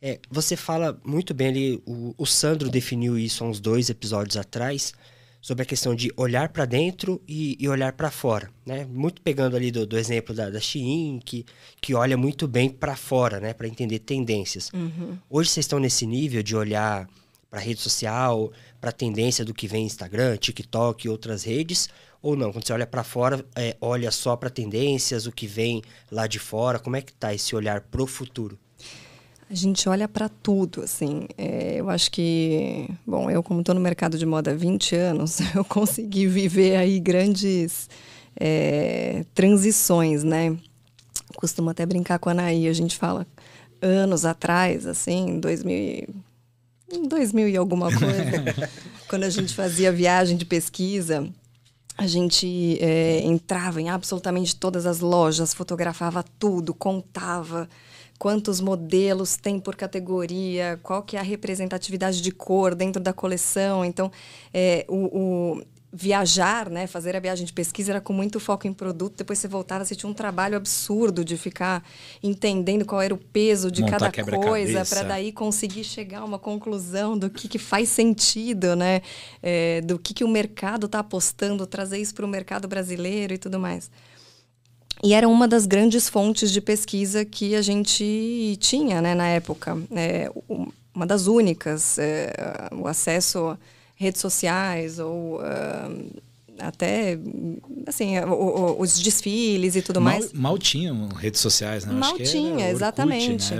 [0.00, 4.36] É, você fala muito bem ali, o, o, Sandro definiu isso há uns dois episódios
[4.36, 4.94] atrás,
[5.40, 8.84] sobre a questão de olhar para dentro e, e olhar para fora, né?
[8.84, 11.46] Muito pegando ali do, do exemplo da, da Shein, que,
[11.80, 13.54] que olha muito bem para fora, né?
[13.54, 14.70] Para entender tendências.
[14.72, 15.16] Uhum.
[15.28, 17.08] Hoje vocês estão nesse nível de olhar
[17.48, 21.88] para rede social, para tendência do que vem Instagram, TikTok e outras redes,
[22.22, 22.52] ou não?
[22.52, 26.38] Quando você olha para fora, é, olha só para tendências, o que vem lá de
[26.38, 28.58] fora, como é que tá esse olhar pro futuro?
[29.50, 31.26] A gente olha para tudo, assim.
[31.36, 35.40] É, eu acho que, bom, eu como estou no mercado de moda há 20 anos,
[35.56, 37.90] eu consegui viver aí grandes
[38.38, 40.56] é, transições, né?
[41.34, 43.26] Costumo até brincar com a Anaí, a gente fala
[43.82, 46.06] anos atrás, assim, 2000
[47.08, 48.70] 2000 e alguma coisa,
[49.08, 51.28] quando a gente fazia viagem de pesquisa,
[51.98, 57.68] a gente é, entrava em absolutamente todas as lojas, fotografava tudo, contava
[58.20, 63.82] quantos modelos tem por categoria, qual que é a representatividade de cor dentro da coleção.
[63.82, 64.12] Então,
[64.52, 68.74] é, o, o viajar, né, fazer a viagem de pesquisa era com muito foco em
[68.74, 69.16] produto.
[69.16, 71.82] Depois você voltava, você tinha um trabalho absurdo de ficar
[72.22, 76.38] entendendo qual era o peso de Montar cada coisa para daí conseguir chegar a uma
[76.38, 79.00] conclusão do que, que faz sentido, né,
[79.42, 83.38] é, do que, que o mercado está apostando, trazer isso para o mercado brasileiro e
[83.38, 83.90] tudo mais.
[85.02, 89.78] E era uma das grandes fontes de pesquisa que a gente tinha, né, na época.
[89.92, 90.30] É,
[90.94, 92.32] uma das únicas, é,
[92.72, 93.56] o acesso
[94.00, 96.20] redes sociais ou uh,
[96.58, 97.18] até
[97.86, 100.32] assim o, o, os desfiles e tudo mal, mais.
[100.32, 101.92] mal tinham redes sociais né?
[101.92, 103.52] Mal tinha exatamente.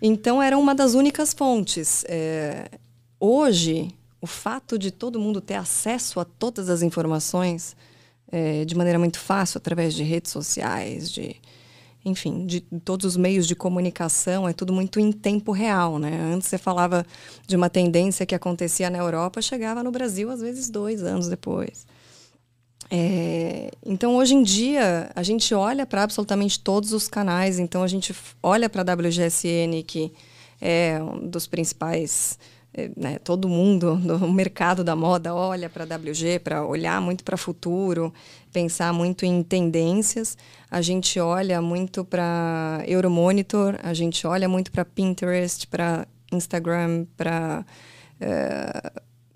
[0.00, 2.04] então era uma das únicas fontes.
[2.08, 2.70] É,
[3.18, 7.76] hoje o fato de todo mundo ter acesso a todas as informações
[8.32, 11.36] é, de maneira muito fácil através de redes sociais, de
[12.04, 16.32] enfim, de todos os meios de comunicação, é tudo muito em tempo real, né?
[16.34, 17.06] Antes você falava
[17.46, 21.86] de uma tendência que acontecia na Europa, chegava no Brasil às vezes dois anos depois.
[22.90, 27.58] É, então, hoje em dia, a gente olha para absolutamente todos os canais.
[27.58, 30.12] Então, a gente olha para a WGSN, que
[30.60, 32.38] é um dos principais
[32.96, 37.34] né, todo mundo no mercado da moda olha para a WG para olhar muito para
[37.34, 38.12] o futuro,
[38.52, 40.36] pensar muito em tendências.
[40.70, 47.64] A gente olha muito para Euromonitor, a gente olha muito para Pinterest, para Instagram, para
[48.20, 48.92] é,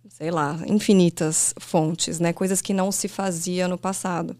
[0.08, 4.34] sei lá, infinitas fontes, né, coisas que não se fazia no passado.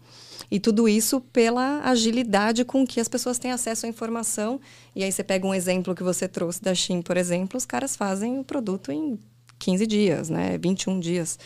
[0.49, 4.59] E tudo isso pela agilidade com que as pessoas têm acesso à informação.
[4.95, 7.95] E aí você pega um exemplo que você trouxe da Shein, por exemplo, os caras
[7.95, 9.19] fazem o produto em
[9.59, 10.57] 15 dias, né?
[10.57, 11.37] 21 dias.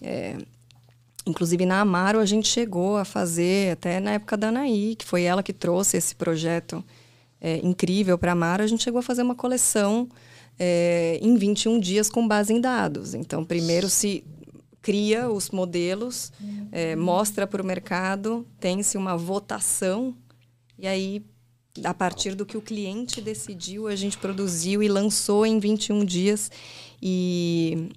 [0.00, 0.38] É,
[1.26, 5.22] inclusive na Amaro a gente chegou a fazer, até na época da Anaí, que foi
[5.24, 6.82] ela que trouxe esse projeto
[7.40, 10.08] é, incrível para a Amaro, a gente chegou a fazer uma coleção
[10.58, 13.14] é, em 21 dias com base em dados.
[13.14, 14.24] Então, primeiro se
[14.88, 16.32] cria os modelos,
[16.72, 20.16] é, mostra para o mercado, tem-se uma votação,
[20.78, 21.22] e aí,
[21.84, 26.50] a partir do que o cliente decidiu, a gente produziu e lançou em 21 dias.
[27.02, 27.90] E,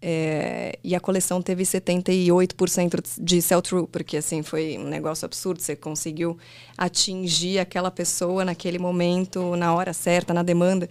[0.00, 5.60] é, e a coleção teve 78% de sell-through, porque assim foi um negócio absurdo.
[5.60, 6.38] Você conseguiu
[6.76, 10.88] atingir aquela pessoa naquele momento, na hora certa, na demanda.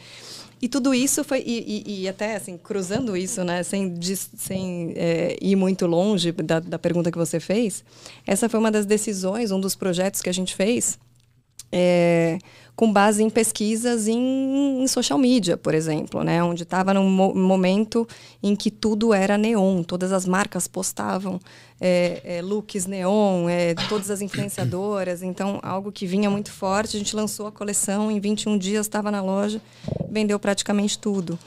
[0.61, 3.95] E tudo isso foi, e, e, e, até assim, cruzando isso, né, sem,
[4.35, 7.83] sem é, ir muito longe da, da pergunta que você fez,
[8.25, 10.97] essa foi uma das decisões, um dos projetos que a gente fez,
[11.71, 12.39] é,
[12.77, 16.43] com base em pesquisas em, em, social media, por exemplo, né?
[16.43, 18.07] onde estava num mo momento
[18.41, 21.39] em que tudo era neon, todas as marcas postavam
[21.81, 26.95] é, é, looks neon, é, todas as influenciadoras, então algo que vinha muito forte.
[26.95, 29.59] A gente lançou a coleção, em 21 dias estava na loja,
[30.07, 31.37] vendeu praticamente tudo.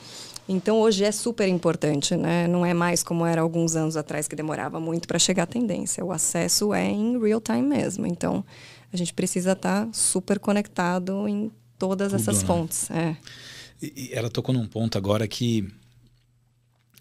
[0.48, 2.48] Então hoje é super importante, né?
[2.48, 6.04] Não é mais como era alguns anos atrás que demorava muito para chegar à tendência.
[6.04, 8.04] O acesso é em real time mesmo.
[8.04, 8.44] Então
[8.92, 12.46] a gente precisa estar tá super conectado em todas Tudo, essas né?
[12.46, 12.90] fontes.
[12.90, 13.16] É.
[13.82, 15.68] E ela tocou num ponto agora que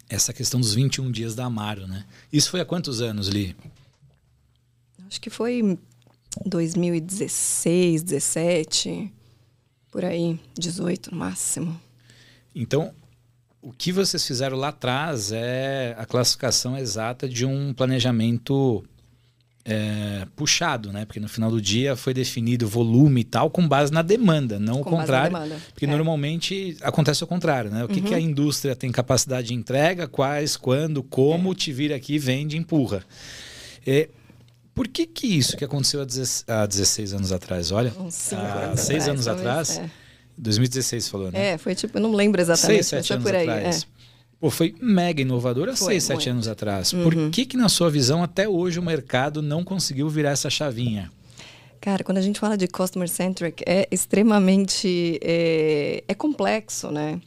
[0.08, 2.06] essa questão dos 21 dias da Amaro, né?
[2.32, 3.56] Isso foi há quantos anos, Li?
[5.08, 5.78] Acho que foi
[6.46, 9.12] 2016, 17,
[9.92, 11.80] por aí, 18 no máximo.
[12.56, 12.94] Então,
[13.62, 18.84] o que vocês fizeram lá atrás é a classificação exata de um planejamento
[19.70, 21.06] é, puxado, né?
[21.06, 24.82] Porque no final do dia foi definido volume e tal com base na demanda, não
[24.82, 25.38] com o contrário.
[25.72, 25.88] Porque é.
[25.88, 27.84] normalmente acontece o contrário, né?
[27.84, 28.06] O que, uhum.
[28.08, 28.24] que, a uhum.
[28.24, 31.56] indústria tem capacidade de entrega, quais, quando, como, é.
[31.56, 33.04] te vira aqui, vende, empurra.
[33.86, 34.10] É,
[34.74, 36.02] por que que isso que aconteceu
[36.48, 37.72] há 16 anos atrás?
[37.72, 37.94] Olha,
[38.72, 39.80] há 6 anos atrás,
[40.36, 41.10] 2016 é.
[41.12, 41.48] falou, né?
[41.50, 43.48] É, foi tipo, eu não lembro exatamente, 6, 7 anos por aí.
[43.48, 43.84] Atrás.
[43.84, 43.99] É.
[44.40, 46.94] Pô, foi mega inovadora há seis, sete anos atrás.
[46.94, 47.04] Uhum.
[47.04, 51.12] Por que, que, na sua visão, até hoje o mercado não conseguiu virar essa chavinha?
[51.82, 57.20] Cara, quando a gente fala de customer centric, é extremamente é, é complexo, né?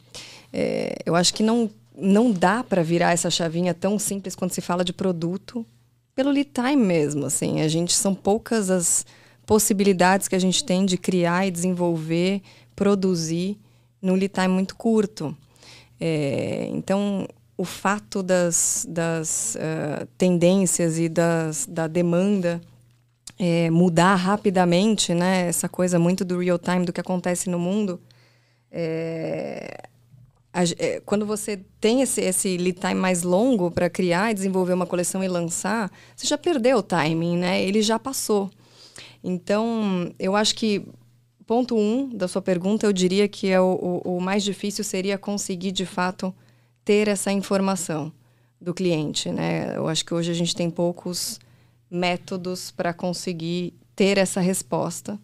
[0.53, 4.61] É, eu acho que não, não dá para virar essa chavinha tão simples quando se
[4.61, 5.67] fala de produto
[6.15, 7.27] pelo lead time mesmo.
[7.27, 9.05] Assim, a gente são poucas as
[9.47, 12.41] possibilidades que a gente tem de criar e desenvolver,
[12.75, 13.59] produzir
[14.01, 15.37] num lead time muito curto.
[16.05, 22.61] É, então, o fato das, das uh, tendências e das, da demanda
[23.39, 25.47] é, mudar rapidamente, né?
[25.47, 28.01] essa coisa muito do real time, do que acontece no mundo,
[28.69, 29.81] é,
[30.53, 34.73] a, é, quando você tem esse, esse lead time mais longo para criar e desenvolver
[34.73, 37.63] uma coleção e lançar, você já perdeu o timing, né?
[37.63, 38.51] ele já passou.
[39.23, 40.85] Então, eu acho que
[41.53, 45.19] ponto um da sua pergunta, eu diria que é o, o, o mais difícil seria
[45.19, 46.35] conseguir, de fato,
[46.83, 48.11] ter essa informação
[48.59, 49.77] do cliente, né?
[49.77, 51.39] Eu acho que hoje a gente tem poucos
[51.91, 55.19] métodos para conseguir ter essa resposta,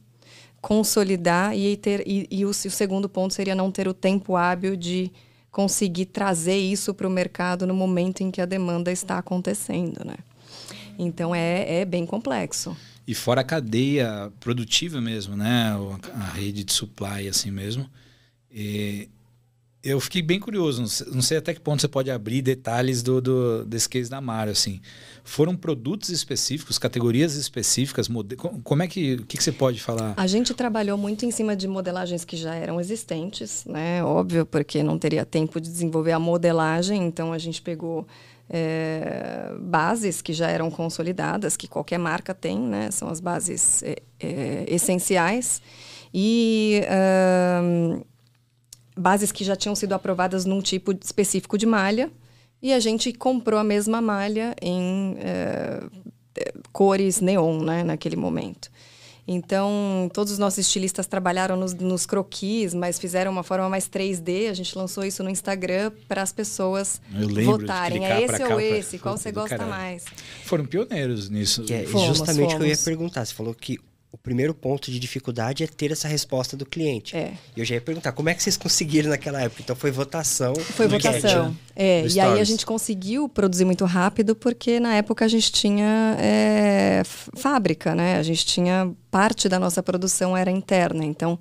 [0.61, 4.77] consolidar e ter e, e o, o, segundo ponto seria não ter o tempo hábil
[4.77, 5.11] de
[5.51, 10.17] conseguir trazer isso para o mercado no momento em que a demanda está acontecendo, né?
[10.99, 12.77] Então é, é bem complexo.
[13.09, 15.75] E fora a cadeia produtiva mesmo, né?
[16.13, 17.89] A rede de supply, assim mesmo.
[18.53, 19.09] E
[19.83, 23.65] eu fiquei bem curioso, não sei até que ponto você pode abrir detalhes do, do
[23.65, 24.83] desse case da Mara, assim.
[25.25, 28.11] Foram produtos específicos, categorias específicas,
[28.63, 30.13] como é que, o que, que você pode falar?
[30.15, 34.05] A gente trabalhou muito em cima de modelagens que já eram existentes, né?
[34.05, 38.07] Óbvio, porque não teria tempo de desenvolver a modelagem, então a gente pegou
[38.51, 42.91] é, bases que já eram consolidadas, que qualquer marca tem, né?
[42.91, 45.61] São as bases é, é, essenciais.
[46.13, 46.83] E
[48.97, 52.11] bases que já tinham sido aprovadas num tipo específico de malha.
[52.61, 55.81] E a gente comprou a mesma malha em é,
[56.73, 57.85] cores neon, né?
[57.85, 58.71] Naquele momento.
[59.31, 64.49] Então, todos os nossos estilistas trabalharam nos, nos croquis, mas fizeram uma forma mais 3D.
[64.49, 66.99] A gente lançou isso no Instagram para as pessoas
[67.45, 68.07] votarem.
[68.07, 68.99] É esse ou esse?
[68.99, 69.71] Qual você gosta caralho.
[69.71, 70.07] mais?
[70.47, 71.65] Foram pioneiros nisso.
[71.65, 73.27] Que é fomos, justamente o que eu ia perguntar.
[73.27, 73.79] Você falou que
[74.11, 77.15] o primeiro ponto de dificuldade é ter essa resposta do cliente.
[77.15, 77.35] É.
[77.55, 79.61] E eu já ia perguntar, como é que vocês conseguiram naquela época?
[79.63, 80.55] Então foi votação.
[80.55, 81.55] Foi votação.
[81.77, 86.17] é, e aí a gente conseguiu produzir muito rápido, porque na época a gente tinha
[86.19, 88.17] é, fábrica, né?
[88.17, 91.05] A gente tinha parte da nossa produção era interna.
[91.05, 91.39] Então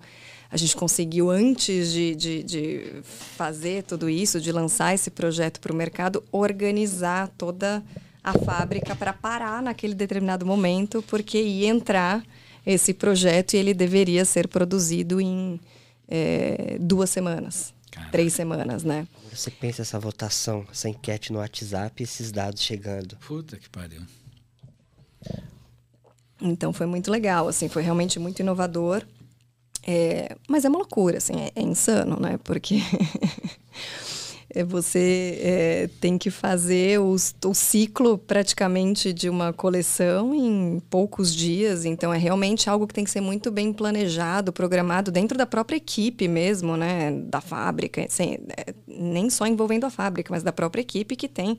[0.51, 3.01] a gente conseguiu, antes de, de, de
[3.37, 7.81] fazer tudo isso, de lançar esse projeto para o mercado, organizar toda
[8.21, 12.23] a fábrica para parar naquele determinado momento, porque ia entrar
[12.67, 15.57] esse projeto e ele deveria ser produzido em
[16.05, 18.11] é, duas semanas, Caramba.
[18.11, 19.07] três semanas, né?
[19.31, 23.15] Você pensa essa votação, essa enquete no WhatsApp, esses dados chegando.
[23.25, 24.01] Puta que pariu.
[26.41, 29.01] Então foi muito legal, assim, foi realmente muito inovador.
[29.89, 32.37] É, mas é uma loucura, assim, é, é insano, né?
[32.43, 32.81] Porque
[34.63, 41.85] você é, tem que fazer os, o ciclo praticamente de uma coleção em poucos dias.
[41.85, 45.77] Então, é realmente algo que tem que ser muito bem planejado, programado dentro da própria
[45.77, 47.11] equipe mesmo, né?
[47.11, 48.03] Da fábrica.
[48.05, 51.57] Assim, é, nem só envolvendo a fábrica, mas da própria equipe que tem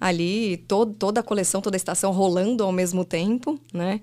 [0.00, 4.00] ali todo, toda a coleção, toda a estação rolando ao mesmo tempo, né?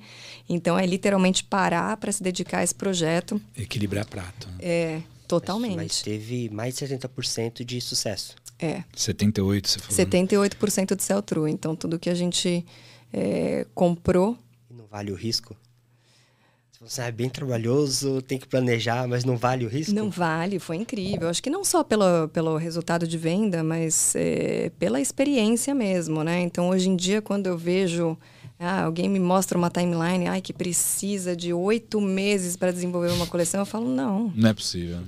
[0.47, 3.41] Então, é literalmente parar para se dedicar a esse projeto.
[3.57, 4.47] Equilibrar prato.
[4.49, 4.55] Né?
[4.59, 5.01] É.
[5.27, 5.75] Totalmente.
[5.75, 8.35] Mas, mas teve mais de 70% de sucesso.
[8.59, 8.83] É.
[8.95, 10.05] 78%, você falou.
[10.11, 11.51] 78% de sell true.
[11.51, 12.65] Então, tudo que a gente
[13.13, 14.37] é, comprou.
[14.69, 15.55] E não vale o risco?
[16.71, 19.95] Se você é bem trabalhoso, tem que planejar, mas não vale o risco?
[19.95, 21.27] Não vale, foi incrível.
[21.27, 26.39] Acho que não só pelo, pelo resultado de venda, mas é, pela experiência mesmo, né?
[26.41, 28.15] Então, hoje em dia, quando eu vejo
[28.59, 33.27] ah, alguém me mostra uma timeline, ai, que precisa de oito meses para desenvolver uma
[33.27, 34.31] coleção, eu falo, não.
[34.35, 34.99] Não é possível.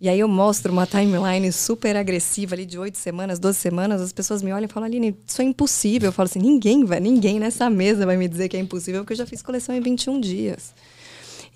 [0.00, 4.12] E aí eu mostro uma timeline super agressiva ali de oito semanas, doze semanas, as
[4.12, 6.08] pessoas me olham e falam, Aline, isso é impossível.
[6.08, 9.14] Eu falo assim, ninguém vai, ninguém nessa mesa vai me dizer que é impossível, porque
[9.14, 10.74] eu já fiz coleção em 21 dias.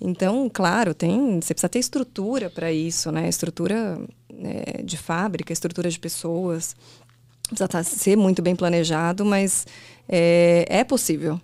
[0.01, 3.27] Então, claro, tem, você precisa ter estrutura para isso, né?
[3.27, 4.01] Estrutura
[4.33, 6.75] é, de fábrica, estrutura de pessoas.
[7.43, 9.67] Precisa tá, ser muito bem planejado, mas
[10.09, 11.39] é, é possível,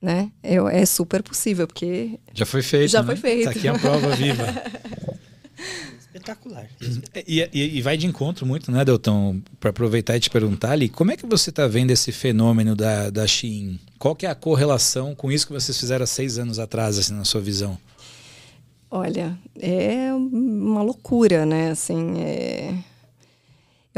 [0.00, 0.32] né?
[0.42, 2.18] É, é, super possível, porque...
[2.32, 3.06] Já foi feito, Já né?
[3.06, 3.44] foi feito.
[3.44, 4.46] Tá aqui a prova viva.
[6.00, 6.66] Espetacular.
[7.26, 9.42] E, e, e, vai de encontro muito, né, Deltão?
[9.60, 13.10] Para aproveitar e te perguntar ali, como é que você está vendo esse fenômeno da,
[13.10, 13.78] da Shein?
[13.98, 17.12] Qual que é a correlação com isso que vocês fizeram há seis anos atrás, assim,
[17.12, 17.78] na sua visão?
[18.90, 21.70] Olha, é uma loucura, né?
[21.70, 22.74] Assim, é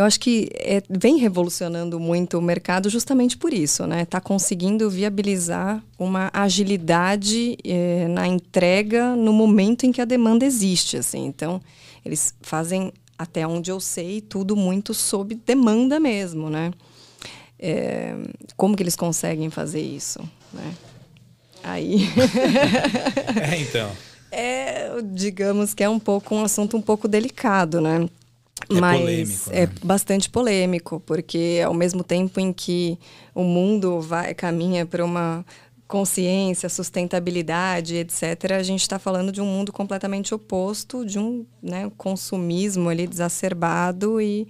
[0.00, 4.00] eu acho que é, vem revolucionando muito o mercado justamente por isso, né?
[4.00, 10.96] Está conseguindo viabilizar uma agilidade é, na entrega no momento em que a demanda existe,
[10.96, 11.26] assim.
[11.26, 11.60] Então,
[12.02, 16.72] eles fazem, até onde eu sei, tudo muito sob demanda mesmo, né?
[17.58, 18.16] É,
[18.56, 20.18] como que eles conseguem fazer isso,
[20.50, 20.74] né?
[21.62, 22.08] Aí...
[23.38, 23.90] é, então...
[24.32, 28.08] É, digamos que é um pouco um assunto um pouco delicado, né?
[28.70, 29.62] É mas polêmico, né?
[29.62, 32.98] é bastante polêmico, porque ao mesmo tempo em que
[33.35, 35.44] o mundo vai caminha para uma
[35.88, 41.90] consciência, sustentabilidade, etc., a gente está falando de um mundo completamente oposto, de um né,
[41.96, 44.46] consumismo ali exacerbado e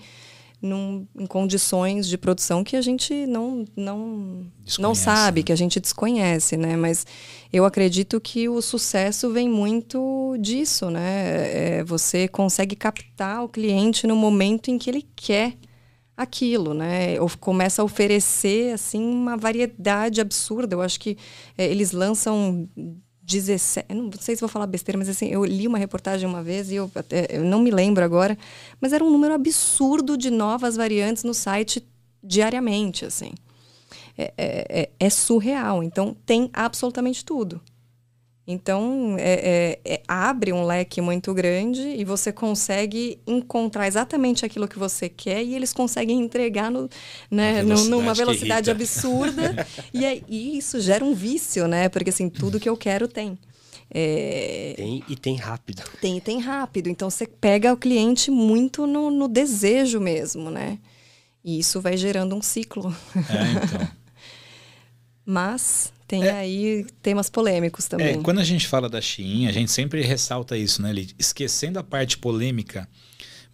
[0.60, 4.46] num, em condições de produção que a gente não, não,
[4.78, 5.44] não sabe, né?
[5.44, 6.76] que a gente desconhece, né?
[6.76, 7.06] Mas
[7.52, 11.78] eu acredito que o sucesso vem muito disso, né?
[11.78, 15.56] É, você consegue captar o cliente no momento em que ele quer
[16.16, 17.18] aquilo, né?
[17.20, 20.74] Ou começa a oferecer assim uma variedade absurda.
[20.74, 21.16] Eu acho que
[21.56, 22.68] é, eles lançam
[23.30, 26.70] 17, não sei se vou falar besteira, mas assim, eu li uma reportagem uma vez
[26.70, 26.90] e eu,
[27.28, 28.36] eu não me lembro agora,
[28.80, 31.86] mas era um número absurdo de novas variantes no site
[32.22, 33.32] diariamente, assim.
[34.18, 35.82] É, é, é, é surreal.
[35.82, 37.60] Então, tem absolutamente tudo.
[38.52, 44.66] Então, é, é, é, abre um leque muito grande e você consegue encontrar exatamente aquilo
[44.66, 46.88] que você quer e eles conseguem entregar no,
[47.30, 49.66] né, velocidade numa velocidade absurda.
[49.94, 51.88] e, é, e, isso gera um vício, né?
[51.88, 53.38] Porque, assim, tudo que eu quero tem.
[53.88, 54.74] É...
[54.76, 55.82] Tem e tem rápido.
[56.00, 56.88] Tem e tem rápido.
[56.88, 60.78] Então, você pega o cliente muito no, no desejo mesmo, né?
[61.44, 62.94] E isso vai gerando um ciclo.
[63.14, 63.88] É, então.
[65.24, 68.18] Mas tem é, aí temas polêmicos também.
[68.18, 71.14] É, quando a gente fala da Shein, a gente sempre ressalta isso, né, Lid?
[71.16, 72.88] Esquecendo a parte polêmica,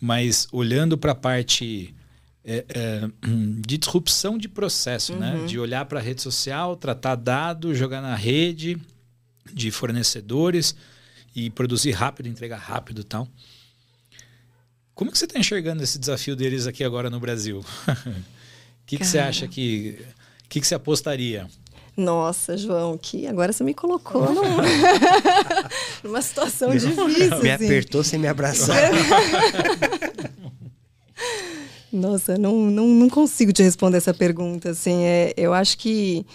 [0.00, 1.94] mas olhando para a parte
[2.42, 3.10] é, é,
[3.60, 5.34] de disrupção de processo, né?
[5.34, 5.42] uhum.
[5.42, 5.46] né?
[5.46, 8.78] De olhar para a rede social, tratar dados, jogar na rede
[9.52, 10.74] de fornecedores
[11.34, 13.28] e produzir rápido, entregar rápido e tal.
[14.94, 17.58] Como que você está enxergando esse desafio deles aqui agora no Brasil?
[17.58, 17.64] O
[18.86, 19.98] que, que você acha que...
[20.42, 21.46] O que, que você apostaria?
[21.96, 24.62] Nossa, João, que agora você me colocou numa,
[26.04, 27.08] numa situação difícil.
[27.08, 27.64] Me assim.
[27.64, 28.76] apertou sem me abraçar.
[31.90, 34.70] Nossa, não, não, não consigo te responder essa pergunta.
[34.70, 36.26] Assim, é, eu acho que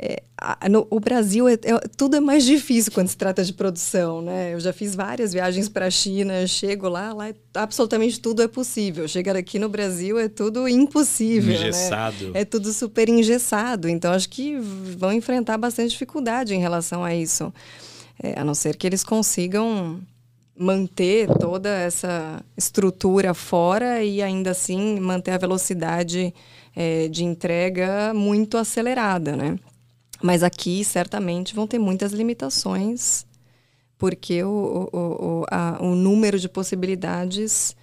[0.00, 0.22] é,
[0.70, 4.54] no, o Brasil, é, é, tudo é mais difícil quando se trata de produção, né?
[4.54, 8.46] Eu já fiz várias viagens para a China, chego lá, lá é, absolutamente tudo é
[8.46, 9.08] possível.
[9.08, 11.68] Chegar aqui no Brasil é tudo impossível, né?
[11.68, 12.30] Engessado.
[12.30, 12.40] Né?
[12.40, 13.88] É tudo super engessado.
[13.88, 17.52] Então, acho que vão enfrentar bastante dificuldade em relação a isso.
[18.22, 20.00] É, a não ser que eles consigam
[20.56, 26.34] manter toda essa estrutura fora e ainda assim manter a velocidade
[26.74, 29.58] é, de entrega muito acelerada, né?
[30.22, 33.24] Mas aqui, certamente, vão ter muitas limitações,
[33.96, 37.76] porque o, o, o, a, o número de possibilidades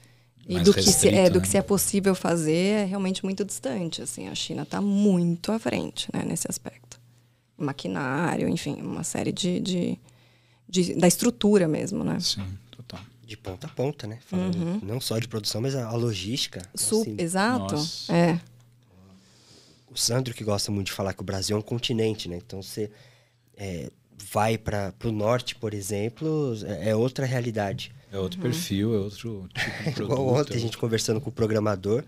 [0.47, 4.01] e do que, se, é, do que se é possível fazer é realmente muito distante.
[4.01, 6.99] Assim, a China está muito à frente né, nesse aspecto.
[7.57, 9.99] Maquinário, enfim, uma série de, de,
[10.67, 12.19] de, da estrutura mesmo, né?
[12.19, 12.99] Sim, total.
[13.25, 14.19] De ponta a ponta, né?
[14.25, 14.79] Falando uhum.
[14.83, 16.61] não só de produção, mas a, a logística.
[16.75, 17.15] Su assim.
[17.17, 17.75] Exato.
[17.75, 18.13] Nossa.
[18.13, 18.39] É
[19.95, 22.37] o Sandro que gosta muito de falar que o Brasil é um continente, né?
[22.45, 22.91] Então você
[23.55, 23.89] é,
[24.31, 27.93] vai para o norte, por exemplo, é, é outra realidade.
[28.11, 28.43] É outro uhum.
[28.43, 30.13] perfil, é outro tipo de produto.
[30.13, 32.03] Igual ontem a gente conversando com o programador,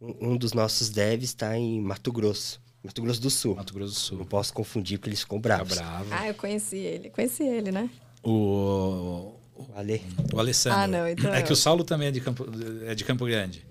[0.00, 2.62] um, um dos nossos devs está em Mato Grosso.
[2.84, 3.56] Mato Grosso do Sul.
[3.56, 4.18] Mato Grosso do Sul.
[4.18, 5.76] Não posso confundir porque eles ficam bravos.
[5.76, 6.06] bravo.
[6.12, 7.10] Ah, eu conheci ele.
[7.10, 7.90] Conheci ele, né?
[8.22, 10.02] O, o Ale.
[10.32, 10.78] O Alessandro.
[10.78, 12.46] Ah, não, então é que o Saulo também é de Campo,
[12.86, 13.66] é de Campo Grande.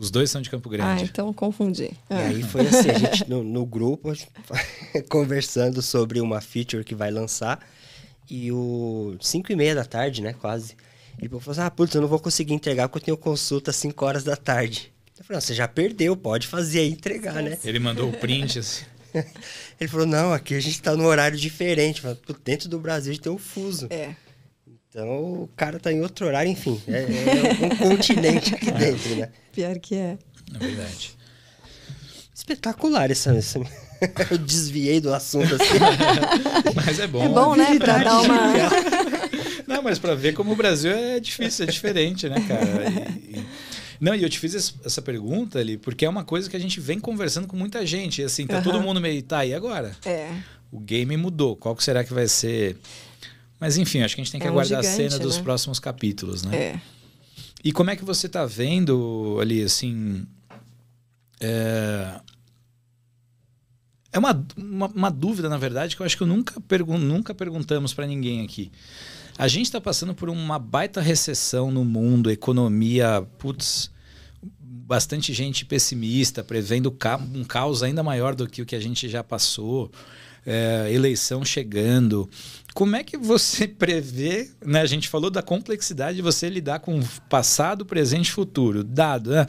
[0.00, 1.02] Os dois são de Campo Grande.
[1.02, 1.90] Ah, então confundi.
[2.08, 4.10] E aí foi assim, a gente no, no grupo
[5.10, 7.60] conversando sobre uma feature que vai lançar
[8.30, 10.74] e o 5 e meia da tarde, né, quase.
[11.18, 13.76] Ele falou assim, ah, putz, eu não vou conseguir entregar porque eu tenho consulta às
[13.76, 14.90] 5 horas da tarde.
[15.18, 17.58] Eu falei, você já perdeu, pode fazer aí entregar, né?
[17.62, 18.86] Ele mandou o print, assim.
[19.78, 22.00] Ele falou, não, aqui a gente tá num horário diferente.
[22.00, 23.86] Falei, dentro do Brasil a gente tem um fuso.
[23.90, 24.14] É.
[24.90, 26.80] Então o cara tá em outro horário, enfim.
[26.88, 29.28] É, é um continente aqui dentro, né?
[29.52, 30.18] Pior que é.
[30.54, 31.16] É verdade.
[32.34, 33.32] Espetacular essa.
[33.32, 33.60] essa...
[34.30, 35.78] Eu desviei do assunto assim.
[36.74, 37.22] mas é bom.
[37.22, 37.78] É bom, né?
[37.78, 38.38] Pra dar uma.
[39.66, 42.66] Não, mas para ver como o Brasil é difícil, é diferente, né, cara?
[42.90, 43.46] E, e...
[44.00, 46.80] Não, e eu te fiz essa pergunta ali, porque é uma coisa que a gente
[46.80, 48.22] vem conversando com muita gente.
[48.22, 48.62] E assim, tá uhum.
[48.62, 49.94] todo mundo meio, tá, e agora?
[50.04, 50.30] É.
[50.72, 51.54] O game mudou.
[51.54, 52.78] Qual que será que vai ser?
[53.60, 55.22] Mas enfim, acho que a gente tem que é um aguardar gigante, a cena né?
[55.22, 56.56] dos próximos capítulos, né?
[56.56, 56.80] É.
[57.62, 60.26] E como é que você está vendo ali, assim.
[61.38, 62.20] É,
[64.12, 67.34] é uma, uma, uma, dúvida, na verdade, que eu acho que eu nunca, pergun nunca
[67.34, 68.72] perguntamos para ninguém aqui.
[69.36, 73.90] A gente está passando por uma baita recessão no mundo, economia, putz,
[74.60, 76.94] bastante gente pessimista, prevendo
[77.34, 79.90] um caos ainda maior do que o que a gente já passou
[80.46, 82.28] é, eleição chegando.
[82.74, 84.80] Como é que você prevê, né?
[84.80, 89.46] A gente falou da complexidade de você lidar com passado, presente e futuro, dado, né?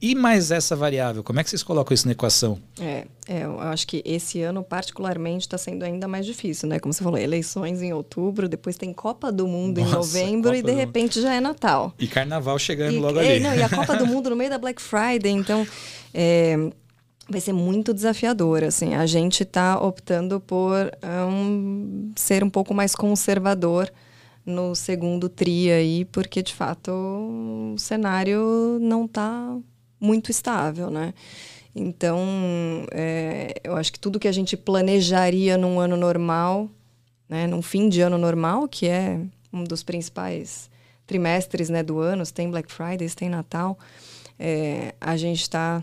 [0.00, 2.56] E mais essa variável, como é que vocês colocam isso na equação?
[2.80, 6.78] É, é eu acho que esse ano, particularmente, está sendo ainda mais difícil, né?
[6.78, 10.56] Como você falou, eleições em outubro, depois tem Copa do Mundo Nossa, em novembro Copa
[10.56, 11.92] e, de repente, já é Natal.
[11.98, 13.40] E Carnaval chegando e, logo é, ali.
[13.40, 15.66] Não, e a Copa do Mundo no meio da Black Friday, então...
[16.14, 16.56] É,
[17.28, 18.64] vai ser muito desafiador.
[18.64, 20.90] Assim, a gente está optando por
[21.30, 23.92] um, ser um pouco mais conservador
[24.44, 29.56] no segundo tri aí, porque de fato o cenário não está
[30.00, 31.12] muito estável, né?
[31.74, 32.18] Então,
[32.90, 36.68] é, eu acho que tudo que a gente planejaria num ano normal,
[37.28, 39.20] né, num fim de ano normal, que é
[39.52, 40.70] um dos principais
[41.06, 43.78] trimestres né, do ano, tem Black Friday, tem Natal,
[44.38, 45.82] é, a gente está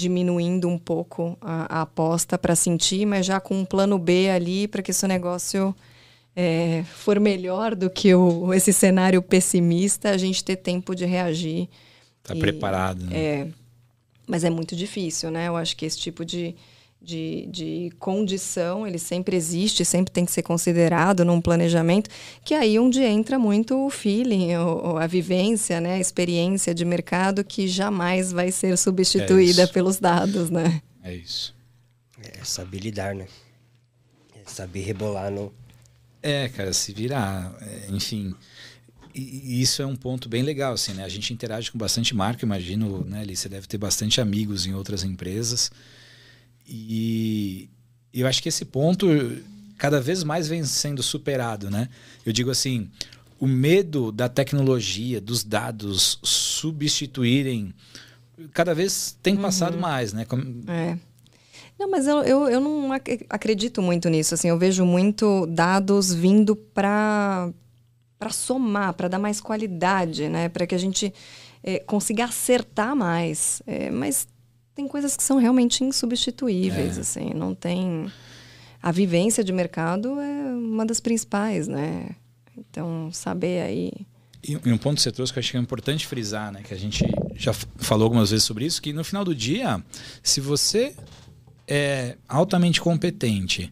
[0.00, 4.66] diminuindo um pouco a, a aposta para sentir, mas já com um plano B ali
[4.66, 5.74] para que esse negócio
[6.34, 11.68] é, for melhor do que o, esse cenário pessimista, a gente ter tempo de reagir.
[12.22, 13.04] Tá e, preparado.
[13.04, 13.16] Né?
[13.16, 13.48] É,
[14.26, 15.48] mas é muito difícil, né?
[15.48, 16.54] Eu acho que esse tipo de,
[17.02, 22.10] de, de condição, ele sempre existe, sempre tem que ser considerado num planejamento,
[22.44, 26.84] que é aí onde entra muito o feeling, o, a vivência, né, a experiência de
[26.84, 30.82] mercado que jamais vai ser substituída é pelos dados, né?
[31.02, 31.54] É isso.
[32.22, 33.26] É saber lidar, né?
[34.36, 35.52] É saber rebolar no.
[36.22, 38.34] É, cara, se virar, é, enfim.
[39.14, 41.02] E isso é um ponto bem legal, assim, né?
[41.02, 44.74] A gente interage com bastante marca, imagino, né, Ali, você deve ter bastante amigos em
[44.74, 45.70] outras empresas.
[46.72, 47.68] E
[48.14, 49.06] eu acho que esse ponto
[49.76, 51.88] cada vez mais vem sendo superado, né?
[52.24, 52.88] Eu digo assim,
[53.40, 57.74] o medo da tecnologia, dos dados substituírem,
[58.52, 59.42] cada vez tem uhum.
[59.42, 60.24] passado mais, né?
[60.24, 60.42] Como...
[60.70, 60.96] É.
[61.78, 64.34] Não, mas eu, eu, eu não ac acredito muito nisso.
[64.34, 67.50] Assim, eu vejo muito dados vindo para
[68.18, 70.50] para somar, para dar mais qualidade, né?
[70.50, 71.12] Para que a gente
[71.64, 73.62] é, consiga acertar mais.
[73.66, 74.28] É, mas
[74.80, 77.00] tem coisas que são realmente insubstituíveis, é.
[77.02, 78.10] assim, não tem
[78.82, 82.10] a vivência de mercado é uma das principais, né?
[82.56, 83.92] Então, saber aí
[84.42, 86.62] e, um ponto que você trouxe que eu acho que é importante frisar, né?
[86.62, 87.04] Que a gente
[87.36, 89.82] já falou algumas vezes sobre isso, que no final do dia,
[90.22, 90.94] se você
[91.68, 93.70] é altamente competente,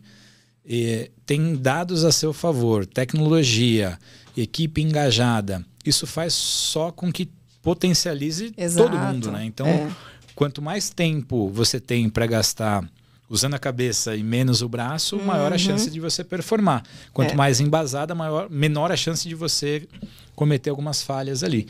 [1.25, 3.99] tem dados a seu favor, tecnologia,
[4.37, 7.31] equipe engajada, isso faz só com que
[7.63, 8.91] potencialize Exato.
[8.91, 9.47] todo mundo, né?
[9.47, 9.91] Então, é.
[10.39, 12.89] Quanto mais tempo você tem para gastar
[13.29, 15.25] usando a cabeça e menos o braço, uhum.
[15.25, 16.85] maior a chance de você performar.
[17.13, 17.35] Quanto é.
[17.35, 19.89] mais embasada, maior, menor a chance de você
[20.37, 21.67] cometer algumas falhas ali.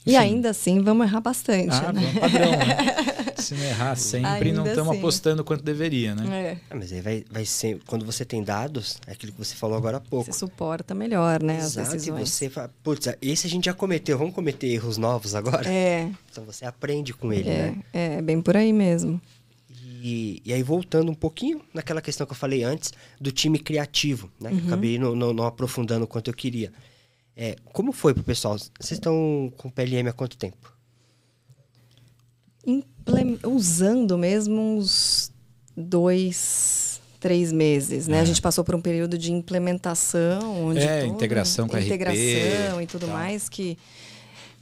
[0.00, 0.12] Enfim.
[0.12, 1.74] E ainda assim, vamos errar bastante.
[1.74, 2.14] Ah, né?
[2.18, 2.76] padrão, né?
[3.46, 4.98] Se não errar sempre, ainda não estamos assim.
[4.98, 6.50] apostando quanto deveria, né?
[6.50, 6.58] É.
[6.68, 9.76] Ah, mas aí vai, vai ser, quando você tem dados, é aquilo que você falou
[9.76, 10.32] agora há pouco.
[10.32, 11.58] Você suporta melhor, né?
[11.58, 12.28] Exato, as decisões.
[12.28, 15.68] e você fala, putz, esse a gente já cometeu, vamos cometer erros novos agora?
[15.70, 16.10] É.
[16.30, 17.82] Então você aprende com ele, é, né?
[17.92, 19.20] É, bem por aí mesmo.
[20.02, 24.30] E, e, aí, voltando um pouquinho naquela questão que eu falei antes, do time criativo,
[24.40, 24.50] né?
[24.50, 24.56] Uhum.
[24.56, 26.72] Que eu acabei não, não, não aprofundando o quanto eu queria.
[27.36, 28.56] É, como foi pro pessoal?
[28.56, 30.75] Vocês estão com PLM há quanto tempo?
[33.44, 35.32] Usando mesmo uns
[35.76, 38.18] dois, três meses, né?
[38.18, 38.20] É.
[38.20, 42.82] A gente passou por um período de implementação, onde é, integração com a integração RP,
[42.82, 43.78] e tudo mais que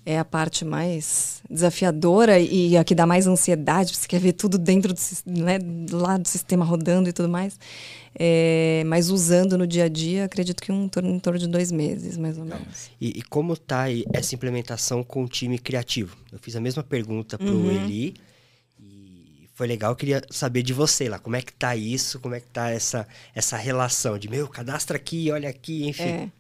[0.07, 4.59] é a parte mais desafiadora e a que dá mais ansiedade, você quer ver tudo
[4.59, 5.59] dentro do, né,
[5.91, 7.59] lá do sistema rodando e tudo mais.
[8.17, 12.17] É, mas usando no dia a dia, acredito que um, em torno de dois meses,
[12.17, 12.91] mais ou menos.
[13.01, 16.17] E, e como está essa implementação com o time criativo?
[16.31, 17.71] Eu fiz a mesma pergunta para o uhum.
[17.71, 18.15] Eli
[18.79, 19.93] e foi legal.
[19.93, 22.71] Eu queria saber de você lá, como é que está isso, como é que está
[22.71, 26.03] essa, essa relação de, meu, cadastra aqui, olha aqui, enfim.
[26.03, 26.31] É,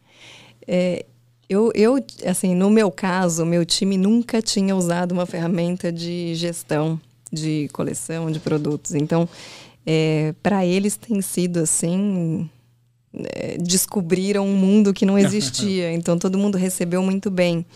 [0.66, 1.06] é,
[1.48, 7.00] eu, eu, assim, no meu caso, meu time nunca tinha usado uma ferramenta de gestão
[7.32, 8.94] de coleção de produtos.
[8.94, 9.28] Então,
[9.86, 12.48] é, para eles tem sido assim
[13.12, 17.66] é, descobriram um mundo que não existia então todo mundo recebeu muito bem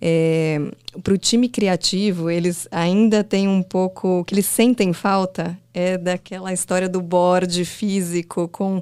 [0.00, 0.60] é,
[1.02, 5.98] para o time criativo eles ainda têm um pouco o que eles sentem falta é
[5.98, 8.80] daquela história do board físico com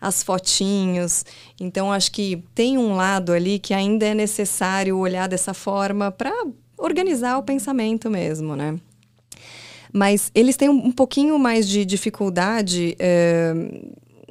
[0.00, 1.24] as fotinhos
[1.58, 6.32] então acho que tem um lado ali que ainda é necessário olhar dessa forma para
[6.76, 8.78] organizar o pensamento mesmo né
[9.92, 12.94] mas eles têm um, pouquinho mais de dificuldade.
[12.98, 13.54] É,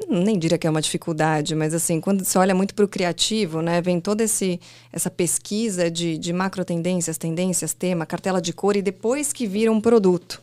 [0.08, 3.62] nem diria que é uma dificuldade, mas assim, quando você olha muito para o criativo,
[3.62, 4.60] né, vem toda esse,
[4.92, 9.72] essa pesquisa de, de macro tendências, tendências, tema, cartela de cor, e depois que vira
[9.72, 10.42] um produto.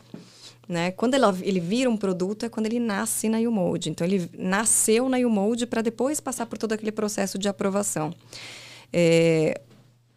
[0.67, 0.91] Né?
[0.91, 3.91] Quando ele, ele vira um produto é quando ele nasce na U-Mode.
[3.91, 8.13] Então, ele nasceu na U-Mode para depois passar por todo aquele processo de aprovação.
[8.91, 9.61] É,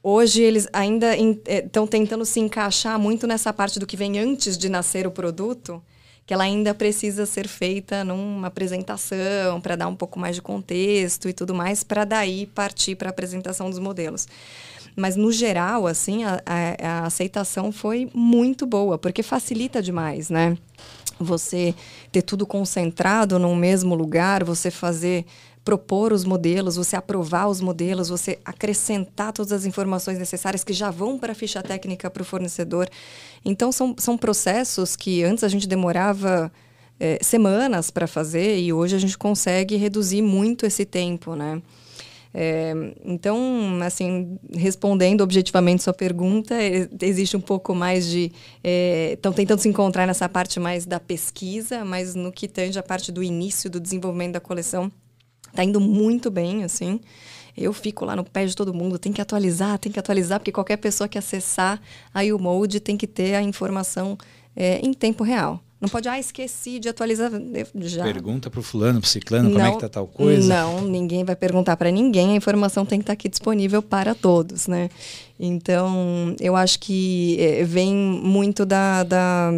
[0.02, 4.56] Hoje eles ainda estão é, tentando se encaixar muito nessa parte do que vem antes
[4.56, 5.82] de nascer o produto,
[6.28, 11.26] que ela ainda precisa ser feita numa apresentação para dar um pouco mais de contexto
[11.26, 14.28] e tudo mais, para daí partir para a apresentação dos modelos.
[14.94, 20.54] Mas no geral, assim, a, a, a aceitação foi muito boa, porque facilita demais, né?
[21.18, 21.74] Você
[22.12, 25.24] ter tudo concentrado num mesmo lugar, você fazer
[25.68, 30.90] propor os modelos, você aprovar os modelos, você acrescentar todas as informações necessárias que já
[30.90, 32.88] vão para a ficha técnica para o fornecedor.
[33.44, 36.50] Então, são, são processos que antes a gente demorava
[36.98, 41.60] é, semanas para fazer e hoje a gente consegue reduzir muito esse tempo, né?
[42.32, 42.72] É,
[43.04, 48.32] então, assim, respondendo objetivamente sua pergunta, é, existe um pouco mais de.
[49.12, 52.82] Estão é, tentando se encontrar nessa parte mais da pesquisa, mas no que tange a
[52.82, 54.90] parte do início do desenvolvimento da coleção,
[55.54, 57.00] Tá indo muito bem, assim.
[57.56, 60.52] Eu fico lá no pé de todo mundo, tem que atualizar, tem que atualizar, porque
[60.52, 61.80] qualquer pessoa que acessar
[62.14, 64.16] a U-Mode tem que ter a informação
[64.54, 65.60] é, em tempo real.
[65.80, 67.30] Não pode, ah, esqueci de atualizar.
[67.76, 68.02] Já.
[68.02, 70.48] Pergunta pro fulano, pro ciclano, como é que tá tal coisa.
[70.48, 72.32] Não, ninguém vai perguntar para ninguém.
[72.32, 74.88] A informação tem que estar tá aqui disponível para todos, né?
[75.38, 79.52] Então, eu acho que eh, vem muito da, da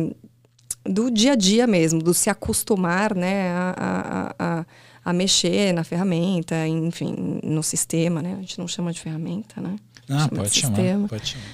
[0.84, 4.66] do dia a dia mesmo, do se acostumar, né, a, a, a,
[5.05, 8.34] a mexer na ferramenta, enfim, no sistema, né?
[8.34, 9.76] A gente não chama de ferramenta, né?
[10.09, 11.44] Ah, pode chamar, pode chamar.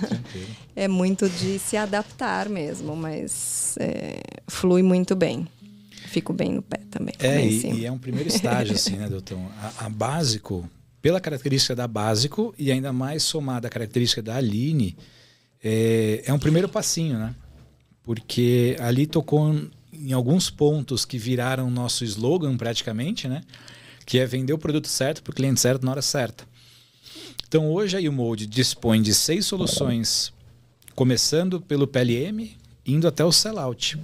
[0.74, 5.46] é muito de se adaptar mesmo, mas é, flui muito bem.
[6.08, 7.14] Fico bem no pé também.
[7.18, 9.38] É, e, e, é um primeiro estágio, assim, né, doutor?
[9.60, 10.68] A, a, básico,
[11.00, 14.96] pela característica da básico e ainda mais somada à característica da Aline,
[15.62, 17.34] é, é um primeiro passinho, né?
[18.02, 19.54] Porque ali tocou
[20.00, 23.42] em alguns pontos que viraram nosso slogan praticamente, né?
[24.04, 26.44] Que é vender o produto certo para o cliente certo na hora certa.
[27.48, 30.32] Então hoje a Umode dispõe de seis soluções,
[30.94, 33.98] começando pelo PLM, indo até o sellout.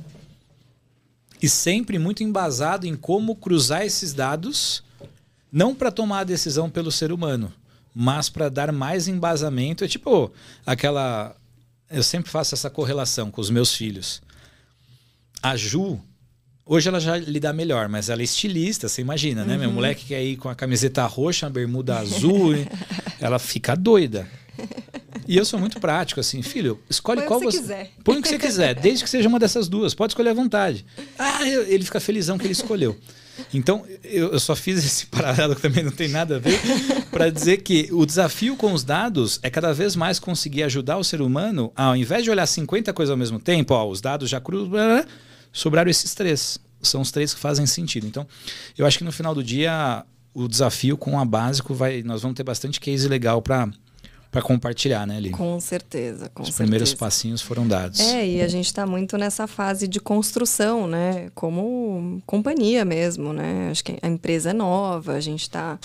[1.40, 4.84] E sempre muito embasado em como cruzar esses dados,
[5.51, 7.53] não para tomar a decisão pelo ser humano,
[7.95, 9.84] mas para dar mais embasamento.
[9.84, 10.32] É tipo
[10.64, 11.36] aquela.
[11.90, 14.22] Eu sempre faço essa correlação com os meus filhos.
[15.43, 16.01] A Ju,
[16.64, 19.55] Hoje ela já lida melhor, mas ela é estilista, você imagina, né?
[19.55, 19.61] Uhum.
[19.61, 22.55] Meu moleque quer ir com a camiseta roxa, a bermuda azul,
[23.20, 24.28] ela fica doida.
[25.26, 27.59] E eu sou muito prático, assim, filho, escolhe Põe qual você.
[27.59, 27.90] Quiser.
[28.05, 29.93] Põe o que você quiser, desde que seja uma dessas duas.
[29.93, 30.86] Pode escolher à vontade.
[31.18, 32.97] Ah, ele fica felizão que ele escolheu.
[33.53, 36.61] Então, eu, só fiz esse paralelo que também não tem nada a ver,
[37.11, 41.05] para dizer que o desafio com os dados é cada vez mais conseguir ajudar o
[41.05, 44.40] ser humano, ao invés de olhar 50 coisas ao mesmo tempo, ó, os dados já
[44.40, 44.70] cruzam
[45.53, 46.59] sobraram esses três.
[46.80, 48.07] São os três que fazem sentido.
[48.07, 48.26] Então,
[48.76, 52.03] eu acho que no final do dia, o desafio com a básico vai.
[52.03, 53.68] Nós vamos ter bastante case legal para
[54.32, 55.34] para compartilhar, né, Aline?
[55.34, 56.57] Com certeza, com Os certeza.
[56.57, 58.00] primeiros passinhos foram dados.
[58.00, 61.28] É, e a gente está muito nessa fase de construção, né?
[61.34, 63.68] Como companhia mesmo, né?
[63.70, 65.78] Acho que a empresa é nova, a gente está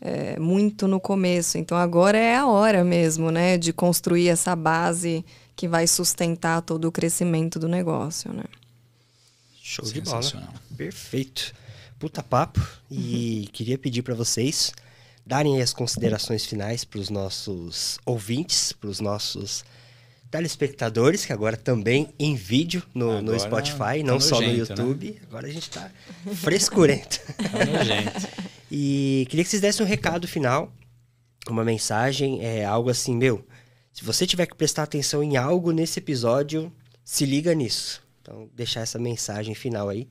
[0.00, 1.58] é, muito no começo.
[1.58, 3.58] Então agora é a hora mesmo, né?
[3.58, 5.22] De construir essa base
[5.54, 8.44] que vai sustentar todo o crescimento do negócio, né?
[9.70, 10.52] Show de bola.
[10.76, 11.54] Perfeito.
[11.96, 12.60] Puta papo.
[12.90, 14.72] E queria pedir para vocês
[15.24, 19.64] darem as considerações finais para os nossos ouvintes, para os nossos
[20.28, 24.54] telespectadores, que agora também em vídeo no, no Spotify, tá não só no né?
[24.54, 25.12] YouTube.
[25.12, 25.20] Né?
[25.28, 25.88] Agora a gente está
[26.34, 27.20] frescurento.
[27.36, 28.26] Tá
[28.68, 30.72] e queria que vocês dessem um recado final,
[31.48, 33.46] uma mensagem, é algo assim, meu.
[33.92, 36.72] Se você tiver que prestar atenção em algo nesse episódio,
[37.04, 38.09] se liga nisso.
[38.20, 40.08] Então, deixar essa mensagem final aí.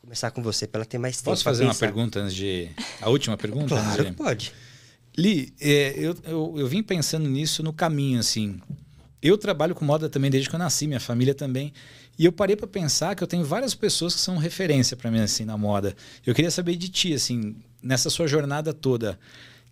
[0.00, 1.30] Começar com você, para ela ter mais tempo.
[1.30, 2.68] Posso fazer uma pergunta antes de.
[3.00, 3.74] A última pergunta?
[3.74, 4.12] claro, de...
[4.12, 4.52] pode.
[5.16, 8.60] Li, é, eu, eu, eu vim pensando nisso no caminho, assim.
[9.22, 11.72] Eu trabalho com moda também desde que eu nasci, minha família também.
[12.18, 15.20] E eu parei para pensar que eu tenho várias pessoas que são referência para mim
[15.20, 15.94] assim na moda.
[16.24, 19.18] Eu queria saber de ti assim, nessa sua jornada toda,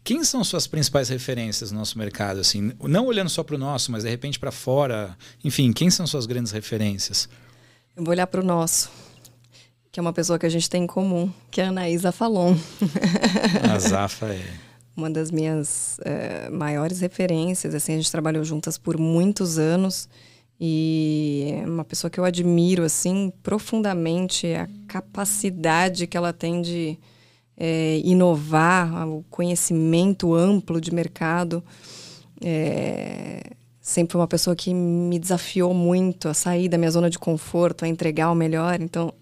[0.04, 3.90] quem são suas principais referências no nosso mercado assim, não olhando só para o nosso,
[3.90, 7.28] mas de repente para fora, enfim, quem são suas grandes referências?
[7.98, 8.92] Eu vou olhar para o nosso,
[9.90, 12.54] que é uma pessoa que a gente tem em comum, que é a Anaísa Falon.
[13.68, 14.46] A Zafa é.
[14.96, 17.74] uma das minhas é, maiores referências.
[17.74, 20.08] Assim, a gente trabalhou juntas por muitos anos
[20.60, 26.96] e é uma pessoa que eu admiro assim profundamente a capacidade que ela tem de
[27.56, 31.64] é, inovar, o conhecimento amplo de mercado.
[32.40, 33.57] É,
[33.88, 37.88] sempre uma pessoa que me desafiou muito a sair da minha zona de conforto, a
[37.88, 38.82] entregar o melhor.
[38.82, 39.14] Então,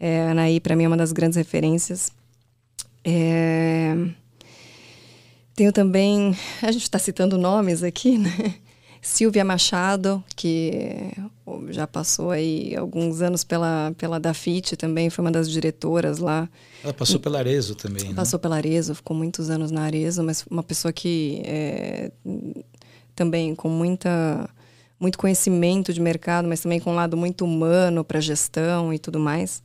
[0.00, 2.10] é, a Anaí, para mim, é uma das grandes referências.
[3.04, 3.94] É...
[5.54, 8.54] Tenho também, a gente está citando nomes aqui, né?
[9.02, 11.12] Silvia Machado, que
[11.68, 16.48] já passou aí alguns anos pela, pela Dafit também, foi uma das diretoras lá.
[16.82, 18.14] Ela passou pela Arezo também, né?
[18.14, 22.10] Passou pela Arezo, ficou muitos anos na Arezo, mas uma pessoa que é,
[23.16, 24.48] também com muita
[24.98, 29.18] muito conhecimento de mercado, mas também com um lado muito humano para gestão e tudo
[29.18, 29.62] mais.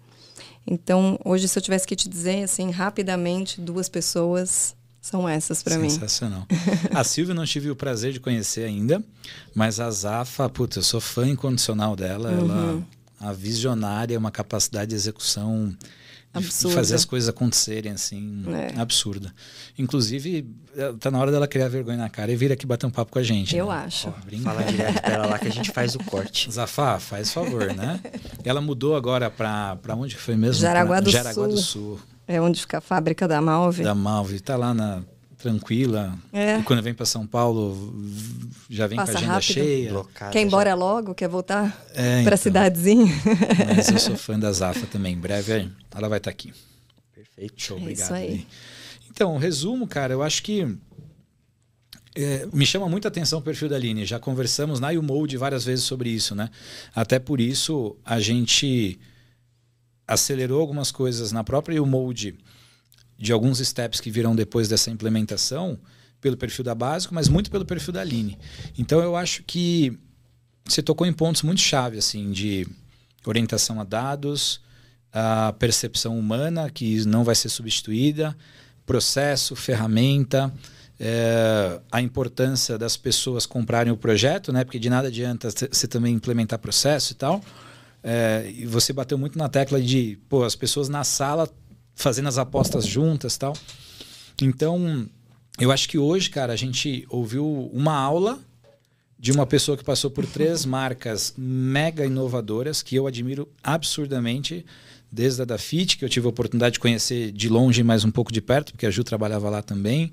[0.67, 5.77] Então, hoje, se eu tivesse que te dizer, assim, rapidamente, duas pessoas são essas para
[5.77, 5.89] mim.
[5.89, 6.45] Sensacional.
[6.93, 9.03] a Silvia não tive o prazer de conhecer ainda,
[9.55, 12.29] mas a Zafa, putz, eu sou fã incondicional dela.
[12.29, 12.39] Uhum.
[12.39, 12.83] Ela,
[13.19, 15.75] a visionária, uma capacidade de execução
[16.34, 16.75] Absurda.
[16.75, 18.79] fazer as coisas acontecerem assim, é.
[18.79, 19.34] absurda.
[19.77, 22.89] Inclusive, é, tá na hora dela criar vergonha na cara e vir aqui bater um
[22.89, 23.55] papo com a gente.
[23.55, 23.73] Eu né?
[23.86, 24.07] acho.
[24.09, 26.51] Ó, Fala direto pra ela lá que a gente faz o corte.
[26.51, 27.99] Zafá, faz favor, né?
[28.45, 30.61] ela mudou agora para onde foi mesmo?
[30.61, 31.47] Jaraguá do Jaraguá Sul.
[31.47, 31.99] do Sul.
[32.27, 33.84] É onde fica a fábrica da Malve.
[33.84, 35.03] Da Malve, tá lá na
[35.41, 36.17] tranquila.
[36.31, 36.59] É.
[36.59, 37.93] E quando vem para São Paulo,
[38.69, 39.53] já vem Passa com a agenda rápido.
[39.53, 39.89] cheia.
[39.91, 40.47] Blocada Quer ir já.
[40.47, 41.13] embora logo?
[41.15, 42.37] Quer voltar É, pra então.
[42.37, 43.13] cidadezinha?
[43.75, 45.13] Mas eu sou fã da Zafa também.
[45.13, 46.53] Em breve ela vai estar aqui.
[47.13, 47.53] Perfeito.
[47.57, 48.03] Show, É obrigado.
[48.05, 48.47] isso aí.
[49.09, 50.65] Então, resumo, cara, eu acho que
[52.15, 54.05] é, me chama muita atenção o perfil da Aline.
[54.05, 56.49] Já conversamos na YouMode várias vezes sobre isso, né?
[56.95, 58.99] Até por isso a gente
[60.07, 62.35] acelerou algumas coisas na própria YouMode
[63.22, 65.78] de alguns steps que virão depois dessa implementação
[66.19, 68.38] pelo perfil da Básico, mas muito pelo perfil da Aline.
[68.78, 69.95] Então eu acho que
[70.65, 72.67] você tocou em pontos muito chave assim de
[73.24, 74.59] orientação a dados,
[75.13, 78.36] a percepção humana que não vai ser substituída,
[78.88, 80.51] processo, ferramenta,
[80.99, 84.63] é, a importância das pessoas comprarem o projeto, né?
[84.63, 87.43] Porque de nada adianta você também implementar processo e tal.
[88.03, 91.47] É, e você bateu muito na tecla de, pô, as pessoas na sala
[91.95, 93.55] fazendo as apostas juntas, tal.
[94.41, 95.07] Então,
[95.59, 98.39] eu acho que hoje, cara, a gente ouviu uma aula
[99.19, 104.65] de uma pessoa que passou por três marcas mega inovadoras que eu admiro absurdamente,
[105.11, 108.11] desde a da Fit, que eu tive a oportunidade de conhecer de longe, mas um
[108.11, 110.11] pouco de perto, porque a Ju trabalhava lá também.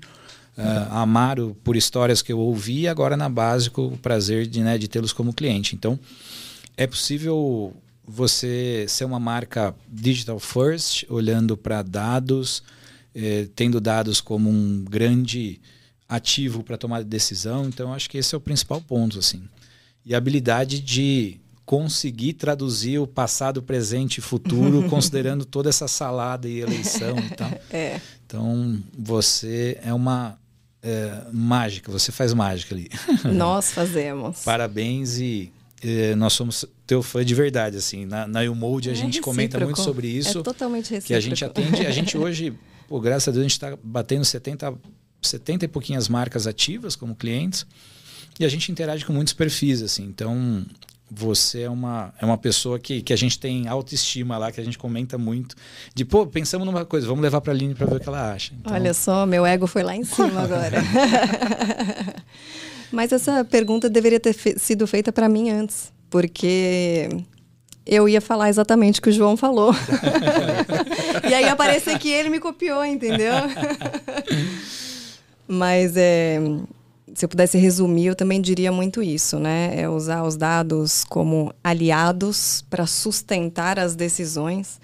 [0.57, 4.77] Uh, a Amaro, por histórias que eu ouvi, agora na Básico, o prazer de, né,
[4.77, 5.73] de tê-los como cliente.
[5.73, 5.97] Então,
[6.75, 7.73] é possível
[8.09, 12.63] você ser uma marca digital first, olhando para dados,
[13.13, 15.61] eh, tendo dados como um grande
[16.07, 17.65] ativo para tomar decisão.
[17.67, 19.43] Então, acho que esse é o principal ponto, assim.
[20.03, 26.49] E a habilidade de conseguir traduzir o passado, presente e futuro, considerando toda essa salada
[26.49, 27.51] e eleição e tal.
[27.69, 28.01] É.
[28.25, 30.39] Então, você é uma
[30.81, 32.89] é, mágica, você faz mágica ali.
[33.23, 34.41] Nós fazemos.
[34.45, 35.51] Parabéns e
[36.17, 38.05] nós somos teu fã de verdade, assim.
[38.05, 39.65] Na, na YouMode a É gente comenta recíproco.
[39.65, 40.39] muito sobre isso.
[40.39, 41.07] É totalmente recíproco.
[41.07, 42.53] que a gente atende, a gente hoje,
[42.87, 44.73] pô, graças a Deus, a gente está batendo 70,
[45.21, 47.65] 70 e pouquinhas marcas ativas como clientes
[48.39, 50.03] e a gente interage com muitos perfis, assim.
[50.03, 50.65] Então,
[51.11, 54.63] você é uma, é uma pessoa que, que a gente tem autoestima lá, que a
[54.63, 55.55] gente comenta muito.
[55.95, 58.31] De, pô, pensamos numa coisa, vamos levar para a Aline para ver o que ela
[58.31, 58.53] acha.
[58.53, 60.77] Então, Olha só, meu ego foi lá em cima agora.
[62.91, 67.09] Mas essa pergunta deveria ter fe sido feita para mim antes, porque
[67.85, 69.73] eu ia falar exatamente o que o João falou.
[71.29, 73.33] e aí aparece que ele me copiou, entendeu?
[75.47, 76.39] Mas é,
[77.15, 79.73] se eu pudesse resumir, eu também diria muito isso, né?
[79.75, 84.79] É usar os dados como aliados para sustentar as decisões,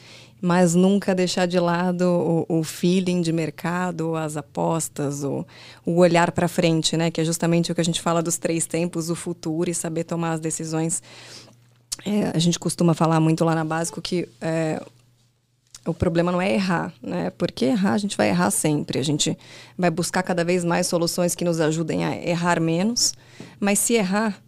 [0.45, 2.03] mas nunca deixar de lado
[2.47, 5.43] o, o feeling de mercado, as apostas, o,
[5.83, 7.09] o olhar para frente, né?
[7.09, 10.03] Que é justamente o que a gente fala dos três tempos, o futuro e saber
[10.03, 11.01] tomar as decisões.
[12.05, 14.79] É, a gente costuma falar muito lá na Básico que é,
[15.83, 17.31] o problema não é errar, né?
[17.31, 18.99] Porque errar a gente vai errar sempre.
[18.99, 19.35] A gente
[19.75, 23.15] vai buscar cada vez mais soluções que nos ajudem a errar menos.
[23.59, 24.39] Mas se errar,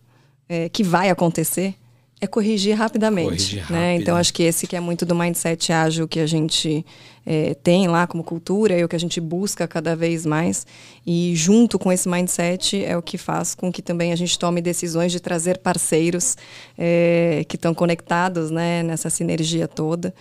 [0.48, 1.74] é, que vai acontecer,
[2.20, 3.28] é corrigir rapidamente.
[3.28, 3.92] Corrigir né?
[3.92, 4.02] rápido.
[4.02, 6.84] Então acho que esse que é muito do mindset ágil que a gente
[7.26, 10.66] é, tem lá como cultura e o que a gente busca cada vez mais.
[11.06, 14.62] E junto com esse mindset é o que faz com que também a gente tome
[14.62, 16.36] decisões de trazer parceiros
[16.78, 20.14] é, que estão conectados né, nessa sinergia toda.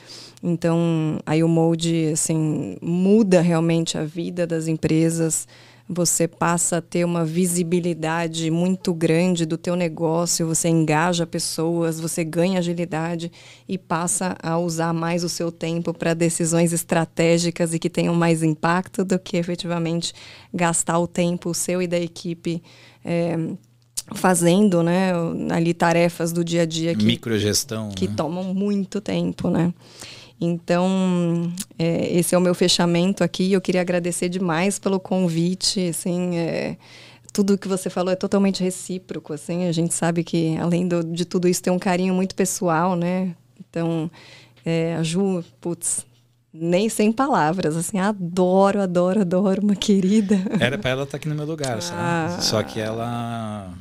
[0.43, 5.49] Então, aí o molde assim, muda realmente a vida das empresas.
[5.89, 12.25] Você passa a ter uma visibilidade muito grande do teu negócio, você engaja pessoas, você
[12.25, 13.31] ganha agilidade
[13.69, 18.43] e passa a usar mais o seu tempo para decisões estratégicas e que tenham mais
[18.43, 20.13] impacto do que efetivamente
[20.53, 22.61] gastar o tempo seu e da equipe
[23.05, 23.37] é,
[24.13, 25.13] fazendo, né,
[25.51, 27.91] ali tarefas do dia a dia que Microgestão.
[27.91, 28.15] que né?
[28.17, 29.73] tomam muito tempo, né?
[30.41, 33.53] Então, é, esse é o meu fechamento aqui.
[33.53, 35.89] Eu queria agradecer demais pelo convite.
[35.89, 36.77] Assim, é,
[37.33, 39.33] tudo que você falou é totalmente recíproco.
[39.33, 42.95] Assim, a gente sabe que além do, de tudo isso tem um carinho muito pessoal,
[42.95, 43.35] né?
[43.59, 44.11] Então,
[44.65, 46.05] é, a Ju, putz,
[46.53, 47.75] nem sem palavras.
[47.75, 50.37] Assim, adoro, adoro, adoro, uma querida.
[50.61, 52.01] Era para ela estar aqui no meu lugar, sabe?
[52.01, 52.39] Ah.
[52.41, 53.73] Só que ela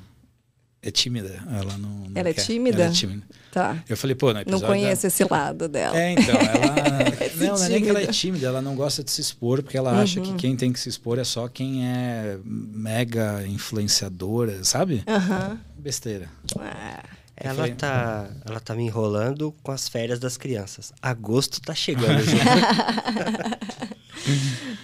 [0.85, 1.43] é tímida.
[1.51, 1.89] Ela não.
[1.89, 2.81] não Ela é tímida?
[2.83, 3.23] Ela é tímida.
[3.51, 3.77] Tá.
[3.89, 4.67] Eu falei, pô, no Não episódio.
[4.67, 5.97] conheço esse lado dela.
[5.97, 6.75] É, então, ela.
[7.25, 8.47] Esse não, não é nem que ela é tímida.
[8.47, 11.17] ela não gosta de se expor, porque ela acha que quem tem que se expor
[11.19, 15.03] é só quem é mega influenciadora, sabe?
[15.07, 15.59] Aham.
[15.77, 16.29] Besteira.
[16.59, 17.03] Ah.
[17.37, 20.93] Ela falei- tá, ela tá me enrolando com as férias das crianças.
[21.01, 22.41] Agosto tá chegando, gente.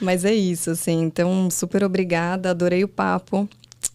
[0.01, 1.01] Mas é isso, assim.
[1.01, 3.47] Então, super obrigada, adorei o papo.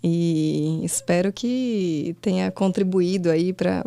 [0.08, 3.82] E espero que tenha contribuído aí para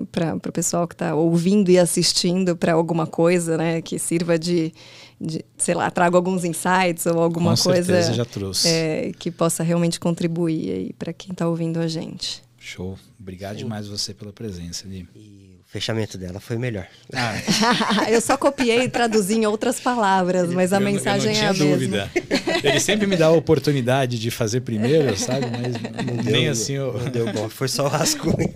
[0.45, 3.82] o pessoal que está ouvindo e assistindo para alguma coisa, né?
[3.82, 4.74] Que sirva de,
[5.20, 8.67] de, sei lá, traga alguns insights ou alguma Com coisa certeza, já trouxe.
[8.67, 12.43] é, que possa realmente contribuir aí para quem está ouvindo a gente.
[12.57, 12.99] Show.
[13.17, 15.07] Obrigado demais você pela presença, Li.
[15.15, 16.88] E fechamento dela foi melhor.
[17.13, 17.34] Ah,
[18.09, 21.49] eu só copiei e traduzi em outras palavras, mas a eu, mensagem eu não é
[21.49, 22.09] a tinha mesma.
[22.09, 22.11] dúvida.
[22.63, 25.45] Ele sempre me dá a oportunidade de fazer primeiro, sabe?
[25.45, 26.93] Mas Não nem deu- assim eu...
[26.93, 28.51] Não deu bom, foi só o rascunho.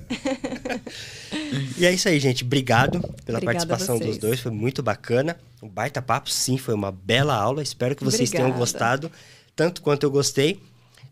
[1.78, 2.44] e é isso aí, gente.
[2.44, 5.38] Obrigado pela Obrigada participação dos dois, foi muito bacana.
[5.62, 7.62] Um baita papo, sim, foi uma bela aula.
[7.62, 8.60] Espero que vocês tenham Obrigada.
[8.60, 9.12] gostado,
[9.56, 10.60] tanto quanto eu gostei.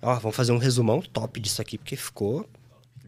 [0.02, 2.46] Ó, vamos fazer um resumão top disso aqui, porque ficou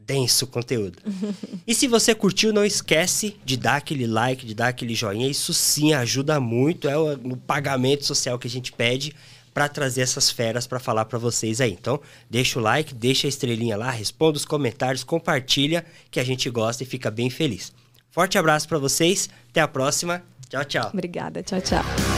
[0.05, 0.97] denso o conteúdo.
[1.65, 5.27] e se você curtiu, não esquece de dar aquele like, de dar aquele joinha.
[5.27, 9.13] Isso sim ajuda muito, é o no pagamento social que a gente pede
[9.53, 11.71] para trazer essas feras para falar para vocês aí.
[11.71, 11.99] Então,
[12.29, 16.83] deixa o like, deixa a estrelinha lá, responda os comentários, compartilha, que a gente gosta
[16.83, 17.71] e fica bem feliz.
[18.09, 20.23] Forte abraço para vocês, até a próxima.
[20.49, 20.89] Tchau, tchau.
[20.93, 22.12] Obrigada, tchau, tchau.